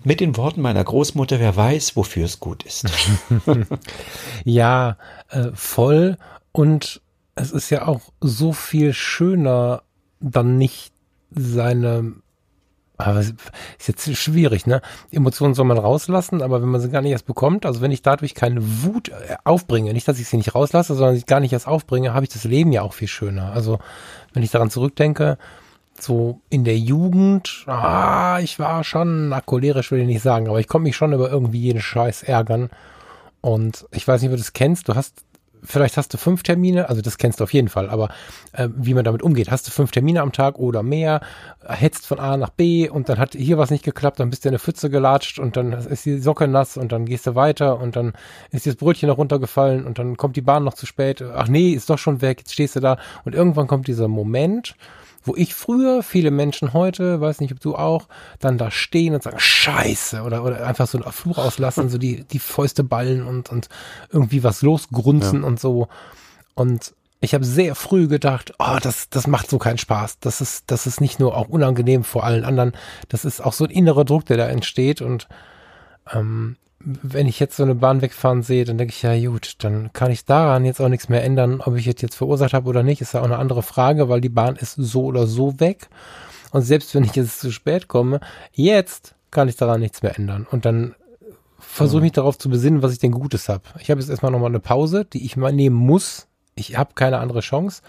[0.05, 2.85] mit den Worten meiner Großmutter, wer weiß, wofür es gut ist.
[4.45, 4.99] ja,
[5.31, 6.19] äh, voll.
[6.53, 7.01] Und
[7.35, 9.83] es ist ja auch so viel schöner,
[10.31, 10.93] dann nicht
[11.31, 12.15] seine
[12.97, 13.35] aber ist
[13.89, 14.81] jetzt schwierig, ne?
[15.11, 18.03] Emotionen soll man rauslassen, aber wenn man sie gar nicht erst bekommt, also wenn ich
[18.03, 21.53] dadurch keine Wut äh, aufbringe, nicht, dass ich sie nicht rauslasse, sondern ich gar nicht
[21.53, 23.53] erst aufbringe, habe ich das Leben ja auch viel schöner.
[23.53, 23.81] Also
[24.33, 25.39] wenn ich daran zurückdenke,
[25.99, 30.61] so in der Jugend, ah, ich war schon, na, cholerisch will ich nicht sagen, aber
[30.61, 32.71] ich konnte mich schon über irgendwie jeden Scheiß ärgern.
[33.41, 35.25] Und ich weiß nicht, ob du das kennst, du hast
[35.65, 38.09] vielleicht hast du fünf Termine, also das kennst du auf jeden Fall, aber
[38.53, 41.21] äh, wie man damit umgeht, hast du fünf Termine am Tag oder mehr,
[41.67, 44.49] hetzt von A nach B und dann hat hier was nicht geklappt, dann bist du
[44.49, 47.79] in eine Pfütze gelatscht und dann ist die Socke nass und dann gehst du weiter
[47.81, 48.13] und dann
[48.51, 51.49] ist dir das Brötchen noch runtergefallen und dann kommt die Bahn noch zu spät, ach
[51.49, 52.99] nee, ist doch schon weg, jetzt stehst du da.
[53.25, 54.77] Und irgendwann kommt dieser Moment,
[55.25, 58.07] wo ich früher, viele Menschen heute, weiß nicht, ob du auch,
[58.39, 62.25] dann da stehen und sagen, Scheiße, oder, oder einfach so einen Fluch auslassen, so die,
[62.25, 63.69] die Fäuste ballen und, und
[64.11, 65.47] irgendwie was losgrunzen ja.
[65.47, 65.89] und so.
[66.55, 70.19] Und ich habe sehr früh gedacht, oh, das, das macht so keinen Spaß.
[70.21, 72.73] Das ist, das ist nicht nur auch unangenehm vor allen anderen,
[73.09, 75.01] das ist auch so ein innerer Druck, der da entsteht.
[75.01, 75.27] Und
[76.13, 79.93] ähm, wenn ich jetzt so eine Bahn wegfahren sehe, dann denke ich, ja gut, dann
[79.93, 82.83] kann ich daran jetzt auch nichts mehr ändern, ob ich es jetzt verursacht habe oder
[82.83, 85.89] nicht, ist ja auch eine andere Frage, weil die Bahn ist so oder so weg.
[86.53, 88.21] Und selbst wenn ich jetzt zu spät komme,
[88.53, 90.47] jetzt kann ich daran nichts mehr ändern.
[90.51, 90.95] Und dann
[91.59, 93.65] versuche ich mich darauf zu besinnen, was ich denn Gutes habe.
[93.81, 96.29] Ich habe jetzt erstmal nochmal eine Pause, die ich mal nehmen muss.
[96.55, 97.83] Ich habe keine andere Chance.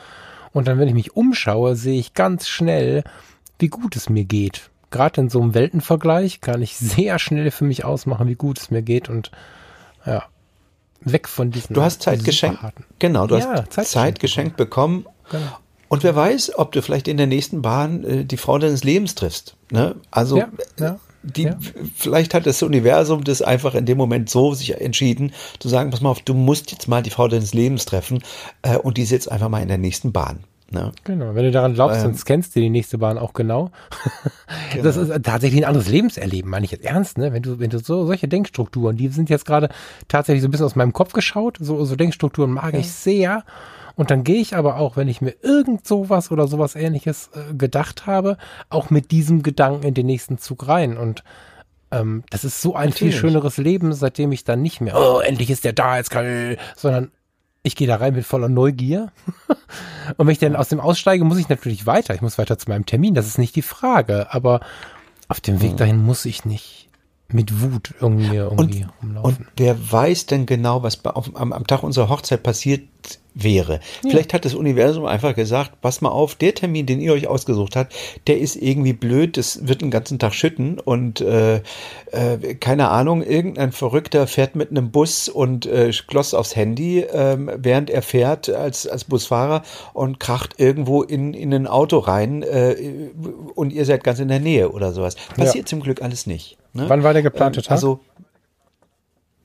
[0.54, 3.04] Und dann, wenn ich mich umschaue, sehe ich ganz schnell,
[3.60, 7.66] wie gut es mir geht gerade in so einem Weltenvergleich kann ich sehr schnell für
[7.66, 9.30] mich ausmachen, wie gut es mir geht und
[10.06, 10.24] ja,
[11.02, 11.74] weg von diesen.
[11.74, 12.60] Du hast Zeit geschenkt.
[13.00, 15.06] Genau, du ja, hast Zeit, Zeit geschenkt bekommen.
[15.30, 15.58] Genau.
[15.90, 19.16] Und wer weiß, ob du vielleicht in der nächsten Bahn äh, die Frau deines Lebens
[19.16, 19.56] triffst.
[19.70, 19.96] Ne?
[20.12, 20.48] Also ja,
[20.80, 21.52] ja, die,
[21.96, 26.02] vielleicht hat das Universum das einfach in dem Moment so sich entschieden, zu sagen, pass
[26.02, 28.24] mal auf, du musst jetzt mal die Frau deines Lebens treffen
[28.62, 30.44] äh, und die sitzt einfach mal in der nächsten Bahn.
[30.72, 30.92] Ne?
[31.04, 33.72] Genau, wenn du daran glaubst, ähm, dann scannst du die nächste Bahn auch genau.
[34.72, 34.84] genau.
[34.84, 37.34] Das ist tatsächlich ein anderes Lebenserleben, meine ich jetzt ernst, ne?
[37.34, 39.70] Wenn du, wenn du so solche Denkstrukturen, die sind jetzt gerade
[40.08, 42.80] tatsächlich so ein bisschen aus meinem Kopf geschaut, so, so Denkstrukturen mag ja.
[42.80, 43.44] ich sehr.
[43.96, 47.54] Und dann gehe ich aber auch, wenn ich mir irgend sowas oder sowas ähnliches äh,
[47.54, 48.38] gedacht habe,
[48.70, 50.98] auch mit diesem Gedanken in den nächsten Zug rein.
[50.98, 51.24] Und
[51.92, 53.14] ähm, das ist so ein Natürlich.
[53.14, 56.52] viel schöneres Leben, seitdem ich dann nicht mehr, oh, endlich ist der da, jetzt kann
[56.52, 57.12] ich, sondern
[57.66, 59.12] ich gehe da rein mit voller Neugier.
[60.18, 62.14] und wenn ich dann aus dem aussteige, muss ich natürlich weiter.
[62.14, 63.16] Ich muss weiter zu meinem Termin.
[63.16, 64.28] Das ist nicht die Frage.
[64.34, 64.62] Aber
[65.28, 66.90] auf dem Weg dahin muss ich nicht
[67.28, 69.46] mit Wut irgendwie, irgendwie und, rumlaufen.
[69.46, 72.84] Und wer weiß denn genau, was am, am, Tag unserer Hochzeit passiert
[73.36, 73.74] wäre.
[74.04, 74.10] Ja.
[74.10, 77.76] Vielleicht hat das Universum einfach gesagt, pass mal auf, der Termin, den ihr euch ausgesucht
[77.76, 77.94] habt,
[78.28, 81.58] der ist irgendwie blöd, das wird den ganzen Tag schütten und äh,
[82.12, 87.38] äh, keine Ahnung, irgendein Verrückter fährt mit einem Bus und äh, gloss aufs Handy, äh,
[87.58, 89.64] während er fährt als, als Busfahrer
[89.94, 93.12] und kracht irgendwo in, in ein Auto rein äh,
[93.54, 95.16] und ihr seid ganz in der Nähe oder sowas.
[95.36, 95.70] Passiert ja.
[95.70, 96.58] zum Glück alles nicht.
[96.74, 96.86] Ne?
[96.88, 97.72] Wann war der geplante ähm, Tag?
[97.72, 98.00] Also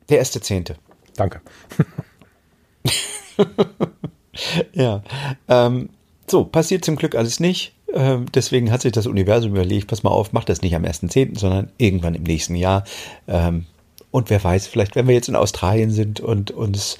[0.08, 0.76] der erste Zehnte.
[1.16, 1.40] Danke.
[4.72, 5.02] ja.
[5.48, 5.90] Ähm,
[6.26, 7.72] so, passiert zum Glück alles nicht.
[7.92, 11.38] Ähm, deswegen hat sich das Universum überlegt, pass mal auf, mach das nicht am 1.10.,
[11.38, 12.84] sondern irgendwann im nächsten Jahr.
[13.26, 13.66] Ähm,
[14.10, 16.98] und wer weiß, vielleicht, wenn wir jetzt in Australien sind und uns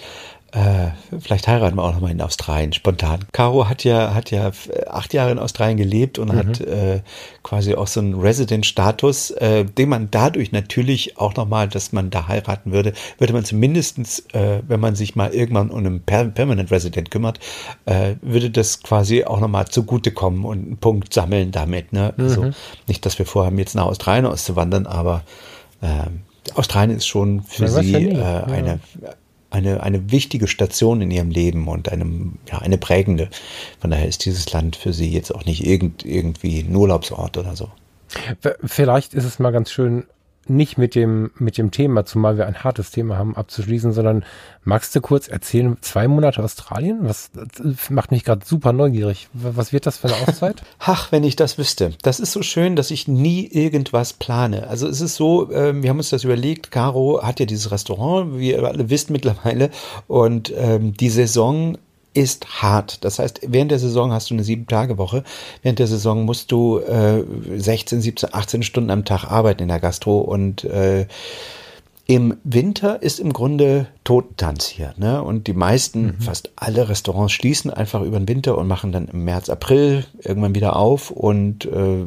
[0.52, 3.24] äh, vielleicht heiraten wir auch nochmal in Australien, spontan.
[3.32, 4.50] Caro hat ja, hat ja
[4.88, 6.36] acht Jahre in Australien gelebt und mhm.
[6.36, 7.02] hat äh,
[7.42, 12.28] quasi auch so einen Resident-Status, äh, den man dadurch natürlich auch nochmal, dass man da
[12.28, 16.70] heiraten würde, würde man zumindestens, äh, wenn man sich mal irgendwann um einen per Permanent
[16.70, 17.38] Resident kümmert,
[17.86, 21.92] äh, würde das quasi auch nochmal zugutekommen und einen Punkt sammeln damit.
[21.92, 22.12] Ne?
[22.16, 22.46] Also mhm.
[22.46, 25.22] Also nicht, dass wir vorhaben, jetzt nach Australien auszuwandern, aber
[25.80, 25.86] äh,
[26.54, 28.80] Australien ist schon für ja, sie äh, eine,
[29.50, 33.28] eine, eine wichtige Station in ihrem Leben und einem, ja, eine prägende.
[33.80, 37.56] Von daher ist dieses Land für sie jetzt auch nicht irgend, irgendwie ein Urlaubsort oder
[37.56, 37.70] so.
[38.64, 40.04] Vielleicht ist es mal ganz schön,
[40.50, 44.24] nicht mit dem, mit dem Thema, zumal wir ein hartes Thema haben, abzuschließen, sondern
[44.64, 46.98] magst du kurz erzählen, zwei Monate Australien?
[47.02, 47.30] Was
[47.88, 49.28] macht mich gerade super neugierig.
[49.32, 50.62] Was wird das für eine Auszeit?
[50.78, 51.92] Ach, wenn ich das wüsste.
[52.02, 54.68] Das ist so schön, dass ich nie irgendwas plane.
[54.68, 58.38] Also es ist so, äh, wir haben uns das überlegt, Caro hat ja dieses Restaurant,
[58.38, 59.70] wie ihr alle wisst mittlerweile,
[60.08, 61.78] und ähm, die Saison
[62.12, 63.04] ist hart.
[63.04, 65.22] Das heißt, während der Saison hast du eine Sieben-Tage-Woche.
[65.62, 67.22] Während der Saison musst du äh,
[67.56, 71.06] 16, 17, 18 Stunden am Tag arbeiten in der Gastro und äh,
[72.10, 74.94] im Winter ist im Grunde Totentanz hier.
[74.96, 75.22] Ne?
[75.22, 76.20] Und die meisten, mhm.
[76.20, 80.56] fast alle Restaurants schließen einfach über den Winter und machen dann im März, April irgendwann
[80.56, 81.12] wieder auf.
[81.12, 82.04] Und äh,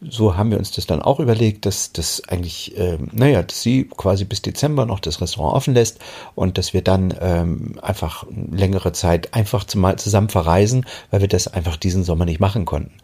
[0.00, 3.90] so haben wir uns das dann auch überlegt, dass das eigentlich, äh, naja, dass sie
[3.94, 5.98] quasi bis Dezember noch das Restaurant offen lässt
[6.34, 11.76] und dass wir dann ähm, einfach längere Zeit einfach zusammen verreisen, weil wir das einfach
[11.76, 12.94] diesen Sommer nicht machen konnten.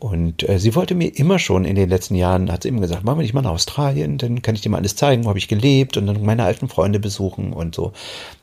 [0.00, 3.04] Und äh, sie wollte mir immer schon in den letzten Jahren, hat sie immer gesagt,
[3.04, 5.38] machen wir nicht mal nach Australien, dann kann ich dir mal alles zeigen, wo habe
[5.38, 7.92] ich gelebt und dann meine alten Freunde besuchen und so.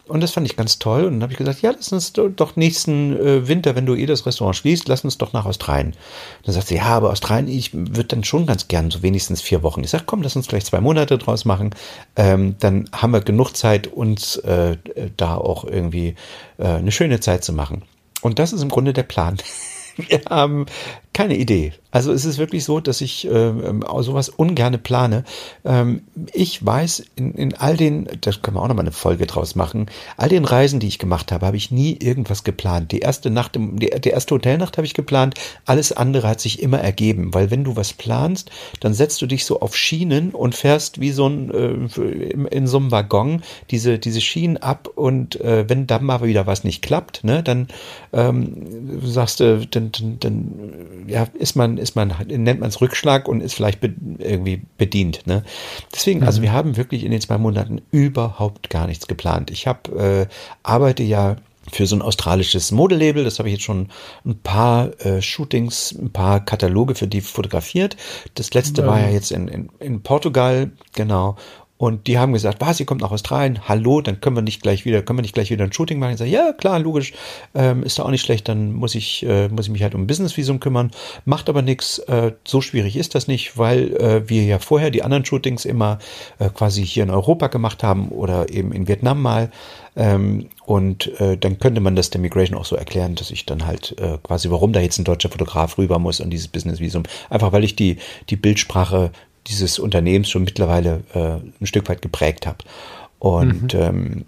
[0.07, 1.05] Und das fand ich ganz toll.
[1.05, 4.05] Und dann habe ich gesagt, ja, lass uns doch nächsten äh, Winter, wenn du eh
[4.05, 5.95] das Restaurant schließt, lass uns doch nach Australien.
[6.43, 9.63] Dann sagt sie, ja, aber Australien, ich würde dann schon ganz gern so wenigstens vier
[9.63, 9.83] Wochen.
[9.83, 11.71] Ich sage, komm, lass uns gleich zwei Monate draus machen.
[12.15, 14.77] Ähm, dann haben wir genug Zeit, uns äh,
[15.17, 16.13] da auch irgendwie
[16.59, 17.81] äh, eine schöne Zeit zu machen.
[18.21, 19.37] Und das ist im Grunde der Plan.
[19.97, 20.67] Wir haben
[21.17, 21.73] keine Idee.
[21.89, 23.51] Also es ist wirklich so, dass ich äh,
[24.01, 25.23] sowas ungerne plane.
[25.65, 29.55] Ähm, ich weiß, in, in all den, da können wir auch nochmal eine Folge draus
[29.55, 32.91] machen, all den Reisen, die ich gemacht habe, habe ich nie irgendwas geplant.
[32.91, 35.33] Die erste Nacht, die, die erste Hotelnacht habe ich geplant,
[35.65, 39.43] alles andere hat sich immer ergeben, weil wenn du was planst, dann setzt du dich
[39.43, 43.41] so auf Schienen und fährst wie so ein, äh, in, in so einem Waggon
[43.71, 47.69] diese, diese Schienen ab und äh, wenn dann mal wieder was nicht klappt, ne, dann
[48.13, 53.27] ähm, sagst du, dann, dann, dann ja, ist man, ist man, nennt man es Rückschlag
[53.27, 55.25] und ist vielleicht be irgendwie bedient.
[55.25, 55.43] Ne?
[55.93, 56.27] Deswegen, also mhm.
[56.27, 59.51] also wir haben wirklich in den zwei Monaten überhaupt gar nichts geplant.
[59.51, 60.33] Ich habe, äh,
[60.63, 61.37] arbeite ja
[61.71, 63.23] für so ein australisches Modelabel.
[63.23, 63.89] Das habe ich jetzt schon
[64.25, 67.97] ein paar äh, Shootings, ein paar Kataloge für die fotografiert.
[68.35, 68.87] Das letzte ja.
[68.87, 71.35] war ja jetzt in, in, in Portugal, genau.
[71.77, 74.85] Und die haben gesagt, was, ihr kommt nach Australien, hallo, dann können wir nicht gleich
[74.85, 76.13] wieder, können wir nicht gleich wieder ein Shooting machen.
[76.13, 77.13] Ich sage, ja, klar, logisch,
[77.53, 80.07] ähm, ist da auch nicht schlecht, dann muss ich, äh, muss ich mich halt um
[80.07, 80.91] Business-Visum kümmern.
[81.25, 85.03] Macht aber nichts, äh, so schwierig ist das nicht, weil äh, wir ja vorher die
[85.03, 85.99] anderen Shootings immer
[86.39, 89.51] äh, quasi hier in Europa gemacht haben oder eben in Vietnam mal.
[89.95, 93.65] Ähm, und äh, dann könnte man das der Migration auch so erklären, dass ich dann
[93.65, 97.03] halt äh, quasi, warum da jetzt ein deutscher Fotograf rüber muss und dieses Business-Visum.
[97.29, 97.97] Einfach weil ich die,
[98.29, 99.11] die Bildsprache
[99.47, 102.59] dieses Unternehmens schon mittlerweile äh, ein Stück weit geprägt habe.
[103.19, 103.79] Und mhm.
[103.79, 104.25] ähm,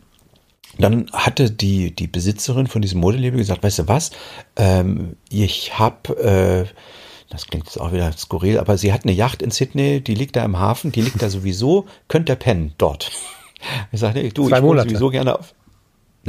[0.78, 4.12] dann hatte die, die Besitzerin von diesem Modelabel gesagt, weißt du was,
[4.56, 6.66] ähm, ich habe, äh,
[7.30, 10.36] das klingt jetzt auch wieder skurril, aber sie hat eine Yacht in Sydney, die liegt
[10.36, 13.12] da im Hafen, die liegt da sowieso, könnt ihr pennen dort.
[13.92, 15.54] Ich sagte, du, Zwei ich wohne sowieso gerne auf,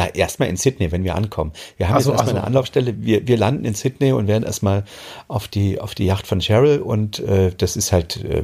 [0.01, 1.53] na, erstmal in Sydney, wenn wir ankommen.
[1.77, 2.39] Wir haben so, jetzt erstmal so.
[2.39, 3.03] eine Anlaufstelle.
[3.03, 4.85] Wir, wir landen in Sydney und werden erstmal
[5.29, 8.43] auf die, auf die Yacht von Cheryl und äh, das ist halt äh,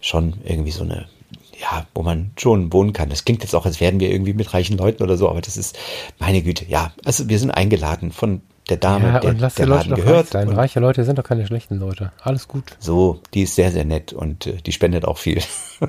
[0.00, 1.06] schon irgendwie so eine,
[1.60, 3.10] ja, wo man schon wohnen kann.
[3.10, 5.56] Das klingt jetzt auch, als wären wir irgendwie mit reichen Leuten oder so, aber das
[5.56, 5.78] ist,
[6.18, 6.92] meine Güte, ja.
[7.04, 10.34] Also wir sind eingeladen von der Dame, ja, der, lass der Leute Laden doch gehört.
[10.34, 10.48] reich.
[10.48, 12.12] Und Reiche Leute sind doch keine schlechten Leute.
[12.22, 12.64] Alles gut.
[12.80, 15.40] so, die ist sehr, sehr nett und äh, die spendet auch viel.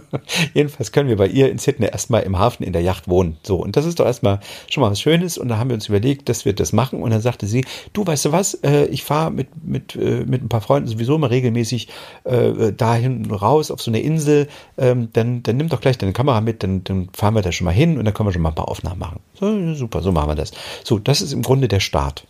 [0.53, 3.38] Jedenfalls können wir bei ihr in Sydney erstmal im Hafen in der Yacht wohnen.
[3.41, 5.39] So, und das ist doch erstmal schon mal was Schönes.
[5.39, 7.01] Und da haben wir uns überlegt, dass wir das machen.
[7.01, 10.43] Und dann sagte sie, du weißt du was, äh, ich fahre mit, mit, äh, mit
[10.43, 11.88] ein paar Freunden sowieso immer regelmäßig
[12.25, 14.47] äh, dahin raus auf so eine Insel.
[14.78, 17.65] Ähm, dann, dann nimm doch gleich deine Kamera mit, dann, dann fahren wir da schon
[17.65, 19.19] mal hin und dann können wir schon mal ein paar Aufnahmen machen.
[19.39, 20.51] So, super, so machen wir das.
[20.84, 22.28] So, das ist im Grunde der Start.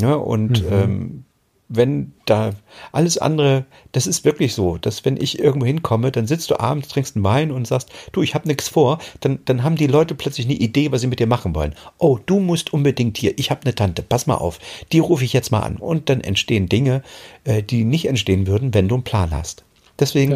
[0.00, 1.24] Ja, und ähm,
[1.70, 2.50] wenn da
[2.90, 6.88] alles andere, das ist wirklich so, dass wenn ich irgendwo hinkomme, dann sitzt du abends,
[6.88, 10.16] trinkst einen Wein und sagst, du, ich habe nichts vor, dann, dann haben die Leute
[10.16, 11.76] plötzlich eine Idee, was sie mit dir machen wollen.
[11.98, 14.58] Oh, du musst unbedingt hier, ich habe eine Tante, pass mal auf,
[14.90, 15.76] die rufe ich jetzt mal an.
[15.76, 17.02] Und dann entstehen Dinge,
[17.44, 19.64] äh, die nicht entstehen würden, wenn du einen Plan hast.
[19.98, 20.32] Deswegen.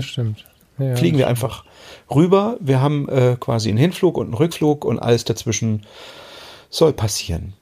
[0.79, 1.65] Ja, fliegen wir einfach
[2.13, 2.57] rüber.
[2.61, 5.83] Wir haben äh, quasi einen Hinflug und einen Rückflug und alles dazwischen
[6.69, 7.55] soll passieren.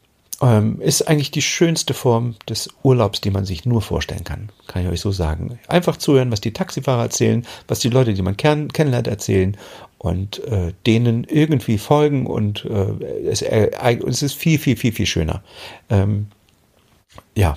[0.43, 4.82] Ähm, ist eigentlich die schönste Form des Urlaubs, die man sich nur vorstellen kann, kann
[4.82, 5.61] ich euch so sagen.
[5.68, 9.57] Einfach zuhören, was die Taxifahrer erzählen, was die Leute, die man kenn kennenlernt, erzählen
[9.99, 13.70] und äh, denen irgendwie folgen und äh, es, äh,
[14.05, 15.45] es ist viel, viel, viel, viel schöner.
[15.88, 16.26] Ähm,
[17.36, 17.57] ja,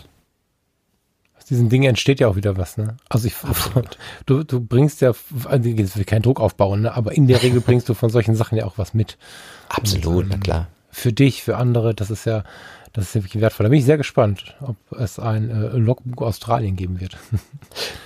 [1.39, 2.97] Aus diesen Dingen entsteht ja auch wieder was, ne?
[3.09, 3.33] Also ich,
[4.27, 5.13] du, du bringst ja,
[5.45, 6.93] also jetzt will ich keinen Druck aufbauen, ne?
[6.93, 9.17] Aber in der Regel bringst du von solchen Sachen ja auch was mit.
[9.69, 10.67] absolut, na klar.
[10.91, 12.43] Für dich, für andere, das ist ja,
[12.95, 13.65] das ist ja wirklich wertvoll.
[13.65, 17.17] Da bin ich sehr gespannt, ob es ein äh, Logbuch Australien geben wird.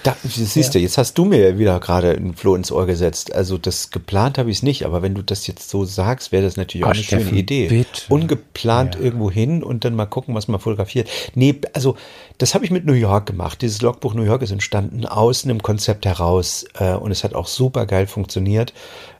[0.03, 3.35] Da, siehst du, jetzt hast du mir wieder gerade ein Floh ins Ohr gesetzt.
[3.35, 6.41] Also das geplant habe ich es nicht, aber wenn du das jetzt so sagst, wäre
[6.43, 7.67] das natürlich auch Ah, eine Steffen, schöne Idee.
[7.67, 8.01] bitte.
[8.07, 9.01] Ungeplant Ja.
[9.01, 11.09] irgendwo hin und dann mal gucken, was man fotografiert.
[11.35, 11.97] Nee, also
[12.39, 13.61] das habe ich mit New York gemacht.
[13.61, 17.47] Dieses Logbuch New York ist entstanden aus einem Konzept heraus äh, und es hat auch
[17.47, 18.73] super geil funktioniert.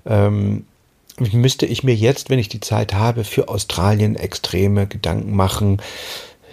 [0.05, 0.65] Ähm,
[1.33, 5.81] müsste ich mir jetzt, wenn ich die Zeit habe, für Australien extreme Gedanken machen.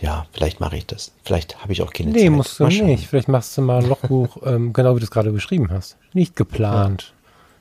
[0.02, 1.12] Ja, vielleicht mache ich das.
[1.24, 2.30] Vielleicht habe ich auch keine Nee, Zeit.
[2.30, 2.86] musst du Mal schauen.
[2.86, 3.06] nicht.
[3.06, 5.96] Vielleicht machst du mal ein Logbuch, ähm, genau wie du es gerade beschrieben hast.
[6.12, 7.12] Nicht geplant.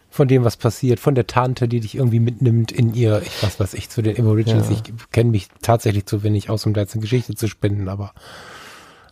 [0.10, 3.60] Von dem, was passiert, von der Tante, die dich irgendwie mitnimmt in ihr, ich was
[3.60, 4.70] weiß ich, zu den Aborigines.
[4.70, 4.76] Ja.
[4.76, 8.14] Ich kenne mich tatsächlich zu wenig aus, um da jetzt eine Geschichte zu spenden, aber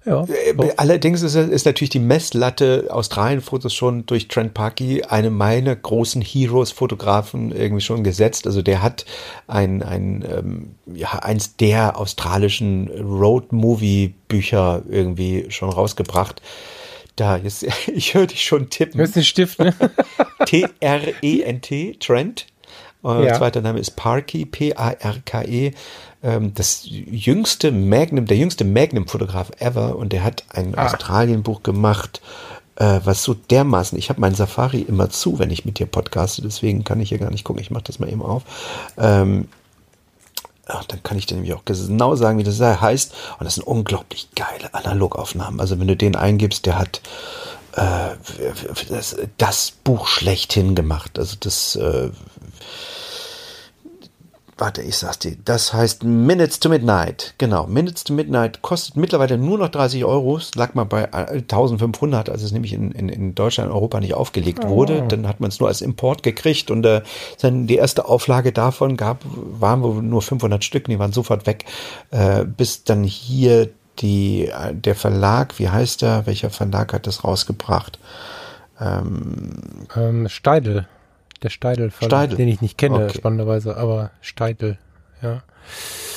[0.05, 0.23] ja.
[0.25, 6.21] Äh, Allerdings ist, ist natürlich die Messlatte Australien-Fotos schon durch Trent Parky, eine meiner großen
[6.21, 8.45] Heroes-Fotografen, irgendwie schon gesetzt.
[8.47, 9.05] Also der hat
[9.47, 16.41] ein, ein ähm, ja, eins der australischen Road-Movie-Bücher irgendwie schon rausgebracht.
[17.15, 18.97] Da, jetzt, ich höre dich schon tippen.
[18.97, 19.73] Du hast den Stift, ne?
[20.45, 22.47] T-R-E-N-T, Trent.
[23.03, 23.37] Äh, Ja.
[23.37, 25.71] Zweiter Name ist Parky, P-A-R-K-E.
[26.23, 29.95] Ähm, das jüngste Magnum, der jüngste Magnum-Fotograf ever.
[29.97, 30.85] Und der hat ein Ah.
[30.85, 32.21] Australien-Buch gemacht,
[32.77, 36.41] äh, was so dermaßen, ich habe meinen Safari immer zu, wenn ich mit dir podcaste,
[36.41, 37.61] deswegen kann ich hier gar nicht gucken.
[37.61, 38.43] Ich mache das mal eben auf.
[38.97, 39.47] Ähm,
[40.65, 43.13] Ach, dann kann ich dir nämlich auch genau sagen, wie das heißt.
[43.37, 45.59] Und das sind unglaublich geile Analogaufnahmen.
[45.59, 47.01] Also wenn du den eingibst, der hat
[47.75, 48.11] äh,
[48.87, 51.19] das, das Buch schlechthin gemacht.
[51.19, 52.11] Also das, äh,
[54.63, 57.33] warte, ich sag's dir, das heißt Minutes to Midnight.
[57.37, 60.37] Genau, Minutes to Midnight kostet mittlerweile nur noch 30 Euro.
[60.37, 63.99] Es lag mal bei äh, 1500, als es nämlich in, in, in Deutschland und Europa
[63.99, 65.03] nicht aufgelegt wurde.
[65.05, 67.01] Dann hat man es nur als Import gekriegt und äh,
[67.41, 71.65] dann die erste Auflage davon gab, waren wohl nur 500 Stück, die waren sofort weg,
[72.11, 77.25] äh, bis dann hier die, äh, der Verlag, wie heißt der, welcher Verlag hat das
[77.25, 77.99] rausgebracht?
[79.93, 80.87] ähm, Steidel.
[81.43, 82.37] Der Steidel, Steidel.
[82.37, 83.17] den ich nicht kenne, Okay.
[83.17, 84.77] spannenderweise, aber Steidel,
[85.21, 85.43] ja.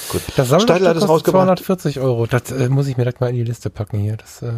[0.08, 0.22] Gut.
[0.36, 1.44] Das Steidel hat es kostet rausgebracht.
[1.58, 2.26] 240 Euro.
[2.26, 4.16] Das äh, muss ich mir direkt mal in die Liste packen hier.
[4.16, 4.52] Das, äh,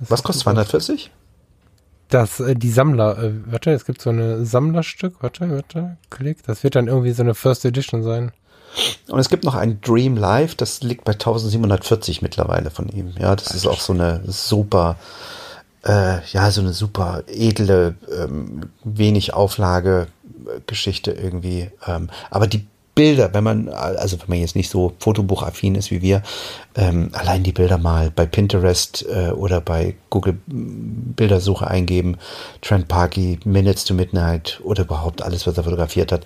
[0.00, 1.12] das Was kostet 240?
[2.08, 6.44] Das, äh, die Sammler, äh, warte, es gibt so eine Sammlerstück, warte, warte, klick.
[6.46, 8.32] Das wird dann irgendwie so eine First Edition sein.
[9.08, 13.14] Und es gibt noch ein Dream Live, das liegt bei 1740 mittlerweile von ihm.
[13.18, 14.96] Ja, das ist auch so eine super,
[15.86, 20.08] äh, ja, so eine super edle, ähm, wenig Auflage
[20.66, 21.70] Geschichte irgendwie.
[21.86, 26.00] Ähm, aber die Bilder, wenn man, also wenn man jetzt nicht so fotobuchaffin ist wie
[26.00, 26.22] wir,
[26.76, 32.16] ähm, allein die Bilder mal bei Pinterest äh, oder bei Google Bildersuche eingeben,
[32.62, 36.24] Trent Parky, Minutes to Midnight oder überhaupt alles, was er fotografiert hat.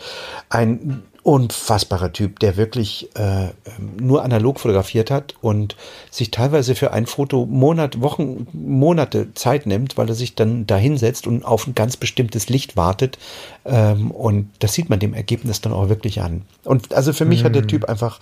[0.49, 3.51] Ein unfassbarer Typ, der wirklich äh,
[3.97, 5.77] nur analog fotografiert hat und
[6.11, 10.77] sich teilweise für ein Foto Monat, Wochen, Monate Zeit nimmt, weil er sich dann da
[10.77, 13.17] hinsetzt und auf ein ganz bestimmtes Licht wartet.
[13.65, 16.43] Ähm, und das sieht man dem Ergebnis dann auch wirklich an.
[16.65, 18.19] Und also für mich hat der Typ einfach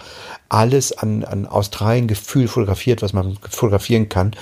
[0.51, 4.33] alles an, an Australien-Gefühl fotografiert, was man fotografieren kann.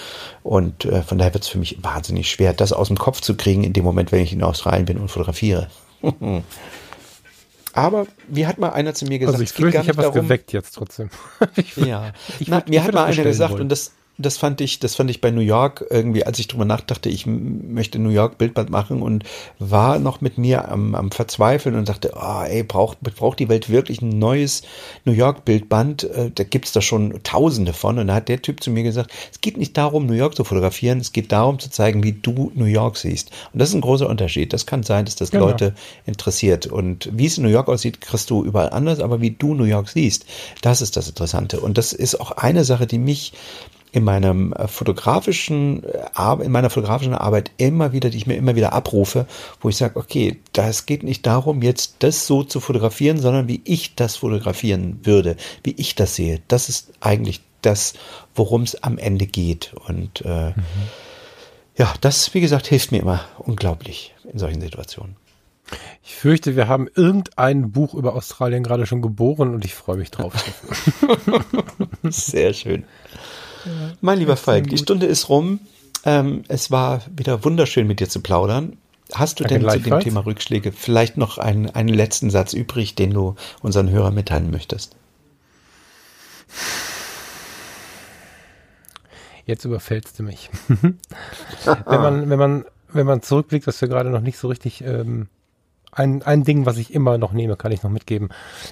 [0.42, 3.36] Und äh, von daher wird es für mich wahnsinnig schwer, das aus dem Kopf zu
[3.36, 5.68] kriegen in dem Moment, wenn ich in Australien bin und fotografiere.
[7.76, 10.52] Aber wie hat mal einer zu mir gesagt, also ich fürchte, ich habe was geweckt
[10.52, 11.10] jetzt trotzdem.
[11.56, 13.62] ich, ja, ich, Na, mir hat mal einer gesagt, wollen.
[13.62, 16.64] und das, das fand ich, das fand ich bei New York irgendwie, als ich drüber
[16.64, 19.24] nachdachte, ich möchte New York Bildband machen und
[19.58, 23.48] war noch mit mir am, am Verzweifeln und dachte, ah, oh, ey, braucht, braucht die
[23.48, 24.62] Welt wirklich ein neues
[25.04, 26.04] New York Bildband?
[26.04, 27.98] Äh, da gibt's da schon tausende von.
[27.98, 30.44] Und da hat der Typ zu mir gesagt, es geht nicht darum, New York zu
[30.44, 33.30] fotografieren, es geht darum zu zeigen, wie du New York siehst.
[33.52, 34.52] Und das ist ein großer Unterschied.
[34.52, 35.46] Das kann sein, dass das genau.
[35.46, 35.74] Leute
[36.06, 36.66] interessiert.
[36.66, 39.64] Und wie es in New York aussieht, kriegst du überall anders, aber wie du New
[39.64, 40.24] York siehst,
[40.62, 41.60] das ist das Interessante.
[41.60, 43.34] Und das ist auch eine Sache, die mich
[43.96, 48.54] in meinem äh, fotografischen äh, in meiner fotografischen Arbeit immer wieder, die ich mir immer
[48.54, 49.24] wieder abrufe,
[49.62, 53.62] wo ich sage, okay, das geht nicht darum, jetzt das so zu fotografieren, sondern wie
[53.64, 56.42] ich das fotografieren würde, wie ich das sehe.
[56.46, 57.94] Das ist eigentlich das,
[58.34, 59.72] worum es am Ende geht.
[59.88, 60.54] Und äh, mhm.
[61.78, 65.16] ja, das, wie gesagt, hilft mir immer unglaublich in solchen Situationen.
[66.04, 70.10] Ich fürchte, wir haben irgendein Buch über Australien gerade schon geboren und ich freue mich
[70.10, 70.34] drauf.
[72.02, 72.84] Sehr schön
[74.00, 75.60] mein lieber Falk, die Stunde ist rum.
[76.04, 78.76] Ähm, es war wieder wunderschön mit dir zu plaudern.
[79.12, 82.94] Hast du Danke denn zu dem Thema Rückschläge vielleicht noch einen, einen letzten Satz übrig,
[82.94, 84.96] den du unseren Hörern mitteilen möchtest?
[89.46, 90.50] Jetzt überfällst du mich.
[90.68, 95.28] wenn man, wenn man, wenn man zurückblickt, was wir gerade noch nicht so richtig, ähm,
[95.92, 98.30] ein, ein Ding, was ich immer noch nehme, kann ich noch mitgeben.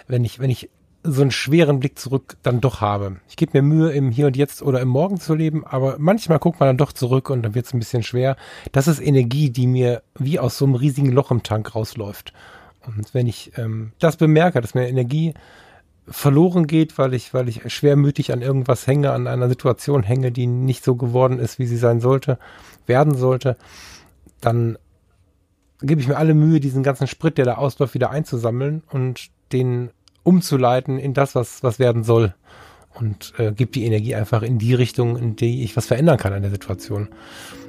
[0.09, 0.69] Wenn ich, wenn ich
[1.07, 3.17] so einen schweren Blick zurück dann doch habe.
[3.29, 6.39] Ich gebe mir Mühe, im Hier und Jetzt oder im Morgen zu leben, aber manchmal
[6.39, 8.37] guckt man dann doch zurück und dann wird es ein bisschen schwer.
[8.73, 12.33] Das ist Energie, die mir wie aus so einem riesigen Loch im Tank rausläuft.
[12.87, 15.35] Und wenn ich ähm, das bemerke, dass mir Energie
[16.09, 20.47] verloren geht, weil ich, weil ich schwermütig an irgendwas hänge, an einer Situation hänge, die
[20.47, 22.39] nicht so geworden ist, wie sie sein sollte,
[22.87, 23.57] werden sollte,
[24.41, 24.79] dann
[25.81, 29.91] gebe ich mir alle Mühe, diesen ganzen Sprit, der da ausläuft, wieder einzusammeln und den
[30.25, 32.35] umzuleiten in das, was, was werden soll.
[32.95, 36.33] Und äh, gibt die Energie einfach in die Richtung, in die ich was verändern kann
[36.33, 37.09] an der Situation.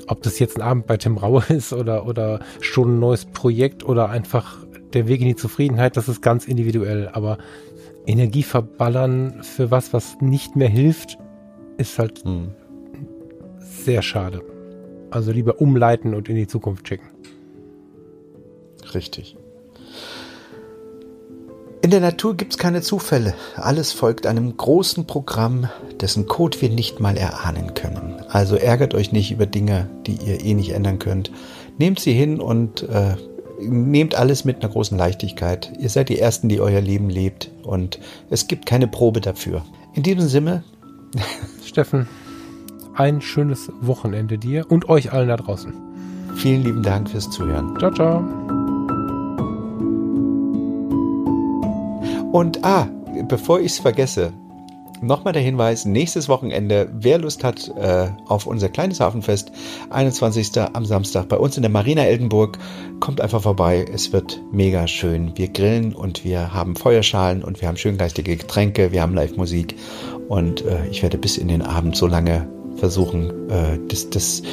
[0.07, 3.83] Ob das jetzt ein Abend bei Tim Raue ist oder, oder schon ein neues Projekt
[3.83, 4.57] oder einfach
[4.93, 7.09] der Weg in die Zufriedenheit, das ist ganz individuell.
[7.11, 7.37] Aber
[8.05, 11.17] Energie verballern für was, was nicht mehr hilft,
[11.77, 12.51] ist halt hm.
[13.59, 14.41] sehr schade.
[15.09, 17.09] Also lieber umleiten und in die Zukunft schicken.
[18.93, 19.37] Richtig.
[21.85, 23.35] In der Natur gibt es keine Zufälle.
[23.57, 25.69] Alles folgt einem großen Programm,
[26.01, 28.23] dessen Code wir nicht mal erahnen können.
[28.27, 31.29] Also ärgert euch nicht über Dinge, die ihr eh nicht ändern könnt.
[31.77, 33.17] Nehmt sie hin und äh,
[33.61, 35.73] nehmt alles mit einer großen Leichtigkeit.
[35.79, 37.99] Ihr seid die Ersten, die euer Leben lebt und
[38.31, 39.63] es gibt keine Probe dafür.
[39.93, 40.63] In diesem Sinne.
[41.63, 42.07] Steffen,
[42.95, 45.71] ein schönes Wochenende dir und euch allen da draußen.
[46.35, 47.77] Vielen lieben Dank fürs Zuhören.
[47.77, 48.44] Ciao, ciao.
[52.35, 52.89] Und ah,
[53.29, 54.33] bevor ich es vergesse,
[55.01, 59.53] nochmal der Hinweis, nächstes Wochenende, wer Lust hat äh, auf unser kleines Hafenfest,
[59.89, 60.51] 21.
[60.73, 62.57] am Samstag bei uns in der Marina Eldenburg,
[62.99, 63.85] kommt einfach vorbei.
[63.89, 65.31] Es wird mega schön.
[65.37, 69.77] Wir grillen und wir haben Feuerschalen und wir haben schöngeistige Getränke, wir haben Live-Musik
[70.27, 74.43] und äh, ich werde bis in den Abend so lange versuchen, äh, dass, dass,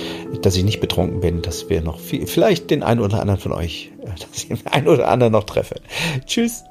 [0.41, 3.51] dass ich nicht betrunken bin, dass wir noch viel, vielleicht den einen oder anderen von
[3.51, 5.81] euch, äh, dass ich den einen oder anderen noch treffe.
[6.27, 6.63] Tschüss.